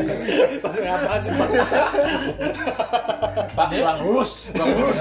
[0.61, 1.49] konsumen apa sih pak
[3.57, 5.01] Pak kurang lurus, kurang lurus.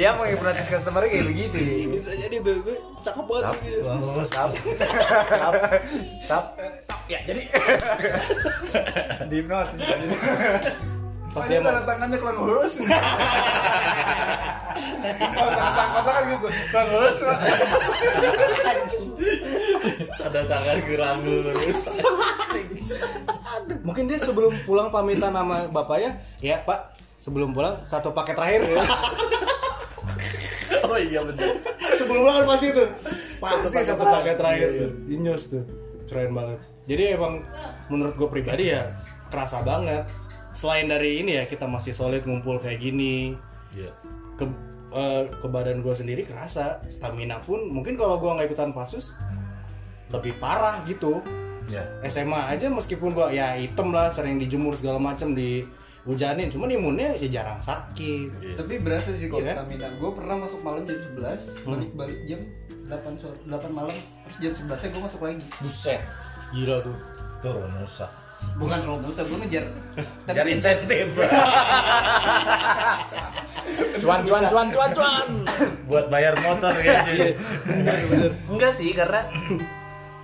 [0.00, 1.84] Dia mau hipnotis customer kayak begitu nih.
[1.92, 2.72] bisa jadi tuh gue
[3.04, 3.84] cakep banget gitu.
[4.32, 4.48] Tap.
[4.48, 5.52] Tap.
[6.24, 6.44] Tap.
[6.88, 7.00] Tap.
[7.04, 7.44] Ya, jadi
[9.28, 9.84] Di hipnotis.
[11.36, 12.80] pas Dia tanda tangannya kurang lurus.
[12.80, 12.88] Oh,
[15.52, 16.48] tanda tangan kan gitu.
[16.48, 17.16] Kurang lurus.
[20.16, 21.80] Tanda tangan kurang lurus.
[23.84, 28.80] mungkin dia sebelum pulang pamitan sama bapaknya ya pak sebelum pulang satu paket terakhir ya
[30.86, 31.56] Oh iya bener.
[31.98, 32.84] sebelum pulang kan pasti itu.
[33.40, 34.90] Pasti satu paket terakhir tuh.
[35.08, 35.64] Inyos tuh.
[36.08, 36.58] Keren banget.
[36.90, 37.44] Jadi emang
[37.92, 38.94] menurut gue pribadi ya
[39.28, 40.08] kerasa banget.
[40.56, 43.36] Selain dari ini ya kita masih solid ngumpul kayak gini.
[43.70, 43.94] Iya.
[44.34, 44.44] ke
[44.90, 46.82] eh, ke badan gue sendiri kerasa.
[46.90, 49.14] Stamina pun mungkin kalau gue nggak ikutan pasus
[50.10, 51.22] lebih parah gitu.
[51.70, 51.86] Ya.
[52.10, 55.62] SMA aja meskipun gua ya hitam lah sering dijemur segala macam di
[56.02, 59.56] hujanin cuman imunnya ya jarang sakit Tapi berasa sih kalau Iya kan?
[59.62, 59.86] stamina.
[59.96, 62.40] Gue pernah masuk malam jam 11, balik balik jam
[62.88, 63.92] 8 sore, 8 malam,
[64.24, 65.44] terus jam 11 nya gue masuk lagi.
[65.60, 66.00] Buset.
[66.50, 66.96] gila tuh
[67.38, 68.10] Turun rusak.
[68.56, 69.64] Bukan busa, gue ngejar.
[70.26, 71.12] Tapi Cari insentif.
[74.00, 75.26] cuan cuan cuan cuan cuan.
[75.84, 77.04] Buat bayar motor ya.
[78.48, 79.28] enggak sih karena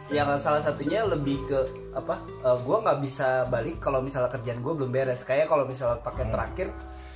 [0.09, 1.59] yang salah satunya lebih ke
[1.92, 2.14] apa?
[2.40, 5.20] eh, gua nggak bisa balik kalau misalnya kerjaan gue belum beres.
[5.20, 6.68] Kayak kalau misalnya paket terakhir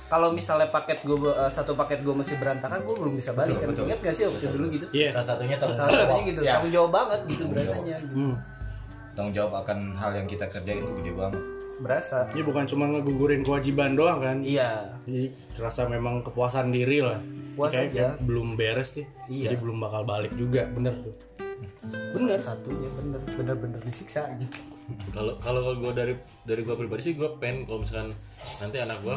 [0.07, 1.15] kalau misalnya paket gue
[1.47, 4.67] satu paket gue masih berantakan gue belum bisa balik kan ingat gak sih waktu dulu
[4.69, 8.11] gitu iya Salah satunya tanggung salah satunya gitu Ya, tanggung jawab banget gitu berasanya gitu.
[8.11, 8.35] hmm.
[9.13, 11.41] tanggung jawab akan hal yang kita kerjain itu gede banget.
[11.79, 17.23] berasa ini bukan cuma ngegugurin kewajiban doang kan iya jadi terasa memang kepuasan diri lah
[17.51, 18.05] Puas Kayak- aja.
[18.19, 19.43] belum beres nih Iya.
[19.47, 21.15] jadi belum bakal balik juga bener tuh
[22.13, 24.59] bener satunya bener bener bener disiksa gitu
[25.15, 28.11] Kalau kalau gue dari dari gue pribadi sih gue pengen kalau misalkan
[28.59, 29.15] nanti anak gue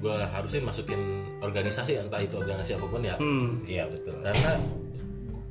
[0.00, 1.00] gue harusin masukin
[1.44, 3.20] organisasi entah itu organisasi apa pun ya.
[3.20, 3.68] hmm.
[3.68, 4.16] Iya betul.
[4.24, 4.56] Karena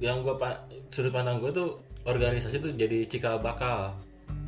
[0.01, 3.93] yang gue pak sudut pandang gue tuh organisasi tuh jadi cikal bakal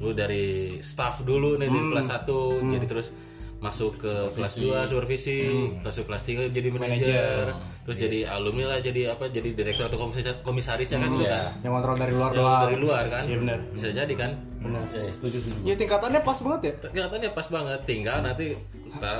[0.01, 3.07] lu dari staff dulu nih dari kelas 1 jadi terus
[3.61, 5.37] masuk ke kelas 2 supervisi
[5.79, 10.41] masuk kelas 3 jadi manajer terus jadi alumni lah jadi apa jadi direktur atau komisaris
[10.41, 11.45] komisarisnya kan gitu kan.
[11.59, 12.61] Yang kontrol dari luar Yang doang.
[12.63, 13.23] dari luar kan.
[13.23, 14.31] Iya bener bisa jadi kan.
[14.57, 15.59] Bener Ya, setuju setuju.
[15.63, 16.73] ya tingkatannya pas banget ya?
[16.87, 17.79] Kelihatannya pas banget.
[17.83, 18.45] Tinggal nanti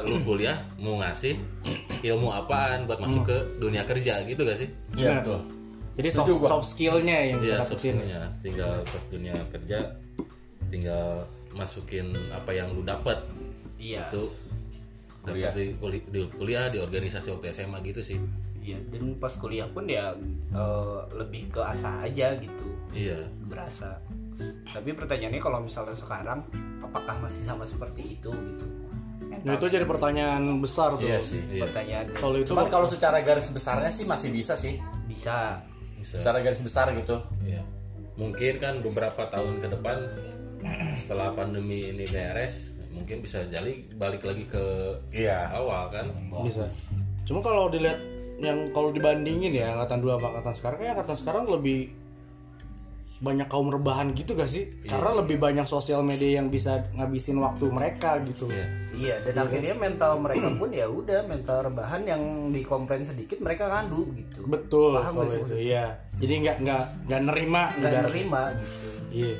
[0.03, 1.33] lu kuliah mau ngasih
[2.09, 4.69] ilmu apaan buat masuk ke dunia kerja gitu gak sih.
[4.95, 5.39] Iya betul.
[5.91, 7.93] jadi soft, soft skillnya yang Iya kita dapetin.
[7.93, 9.77] softnya tinggal pas dunia kerja
[10.67, 11.05] tinggal
[11.51, 13.19] masukin apa yang lu dapat
[13.81, 14.05] iya.
[14.13, 14.29] Itu
[15.21, 18.17] dapat di, kuli- di kuliah di organisasi waktu SMA gitu sih.
[18.61, 20.13] Iya dan pas kuliah pun ya
[20.53, 22.65] eh, lebih ke asah aja gitu.
[22.93, 23.25] Iya.
[23.49, 23.97] Berasa.
[24.69, 26.45] Tapi pertanyaannya kalau misalnya sekarang
[26.79, 28.65] apakah masih sama seperti itu gitu?
[29.41, 31.09] Nah, itu jadi pertanyaan besar tuh.
[31.09, 31.41] Iya sih.
[31.49, 31.65] iya.
[31.65, 34.77] Pertanyaan kalau itu Cuman kalau secara garis besarnya sih masih bisa sih.
[35.09, 35.65] bisa.
[35.97, 36.17] Bisa.
[36.21, 37.17] Secara garis besar gitu.
[37.41, 37.61] Iya.
[38.11, 39.97] mungkin kan beberapa tahun ke depan
[40.99, 42.70] setelah pandemi ini beres
[43.01, 44.63] mungkin bisa jadi balik lagi ke
[45.09, 45.49] Iya.
[45.57, 46.05] awal kan?
[46.45, 46.69] Bisa.
[47.25, 47.97] Cuma kalau dilihat
[48.41, 51.79] yang kalau dibandingin ya angkatan dua sama angkatan sekarang kayak angkatan sekarang lebih
[53.21, 54.65] banyak kaum rebahan gitu gak sih?
[54.89, 58.49] Karena lebih banyak sosial media yang bisa ngabisin waktu mereka gitu.
[58.49, 58.65] Iya.
[58.91, 64.09] iya dan akhirnya mental mereka pun ya udah mental rebahan yang dikomplain sedikit mereka ngandu
[64.17, 64.41] gitu.
[64.49, 66.01] Betul Paham gak sih iya.
[66.17, 68.89] Jadi nggak nggak nggak nerima nggak nerima gitu.
[69.13, 69.35] Iya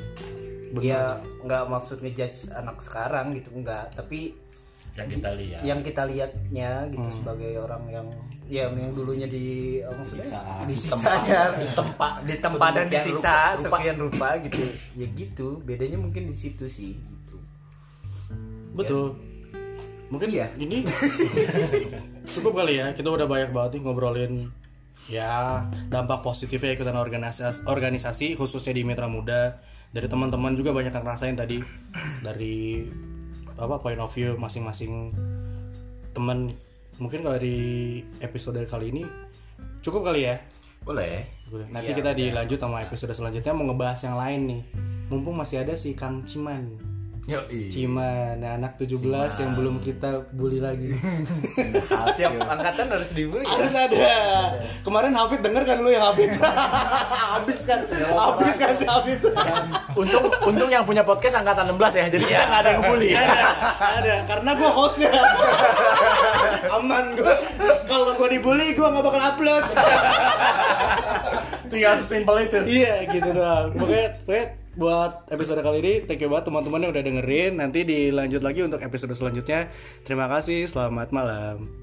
[0.78, 1.02] ya
[1.38, 4.32] nggak maksud ngejudge anak sekarang gitu enggak tapi
[4.92, 5.60] Yang kita lihat.
[5.62, 8.06] yang kita lihatnya gitu sebagai orang yang
[8.44, 9.44] ya yang dulunya di
[9.78, 10.28] eh, maksudnya?
[10.64, 13.62] Disiksanya ditempa ditempa dan Sedemikian disiksa rupa- rupa.
[13.74, 14.62] sekian rupa gitu.
[14.94, 17.36] Ya gitu bedanya mungkin di situ sih gitu.
[18.72, 19.16] Betul.
[20.08, 20.52] Mungkin Iya.
[20.58, 20.84] ini
[22.32, 24.32] cukup kali ya kita udah banyak banget nih ngobrolin
[25.10, 29.58] ya dampak positifnya ikutan organisasi organisasi khususnya di Mitra Muda.
[29.92, 31.60] Dari teman-teman juga banyak yang ngerasain tadi.
[32.26, 32.86] Dari
[33.60, 35.12] apa point of view masing-masing
[36.16, 36.56] teman.
[37.00, 37.56] Mungkin kalau di
[38.20, 39.02] episode kali ini
[39.80, 40.36] cukup kali ya?
[40.82, 41.28] Boleh.
[41.68, 43.52] nanti kita dilanjut sama episode selanjutnya.
[43.52, 44.62] Mau ngebahas yang lain nih.
[45.12, 46.91] Mumpung masih ada si Kang Ciman
[47.22, 47.70] Yoi.
[47.70, 48.98] Ciman anak 17
[49.38, 50.90] yang belum kita bully lagi
[52.18, 53.46] Tiap angkatan harus dibully.
[53.46, 54.10] harus ada
[54.82, 56.34] kemarin Hafid denger kan lu yang Hafid
[57.38, 59.22] habis kan habis kan si Hafid
[59.94, 62.04] Untung untung yang punya podcast angkatan 16 ya.
[62.10, 63.10] Jadi kita nggak ada yang bully.
[63.14, 63.38] ada
[63.78, 65.10] ada karena gue hostnya
[66.82, 67.34] aman gue
[67.86, 69.64] kalau gue dibully gue nggak bakal upload
[71.70, 72.58] Tinggal sesimpel itu.
[72.66, 74.46] iya gitu doang pokoknya, pokoknya
[74.78, 75.94] buat episode kali ini.
[76.08, 77.52] Thank you banget teman-teman yang udah dengerin.
[77.60, 79.68] Nanti dilanjut lagi untuk episode selanjutnya.
[80.04, 81.81] Terima kasih selamat malam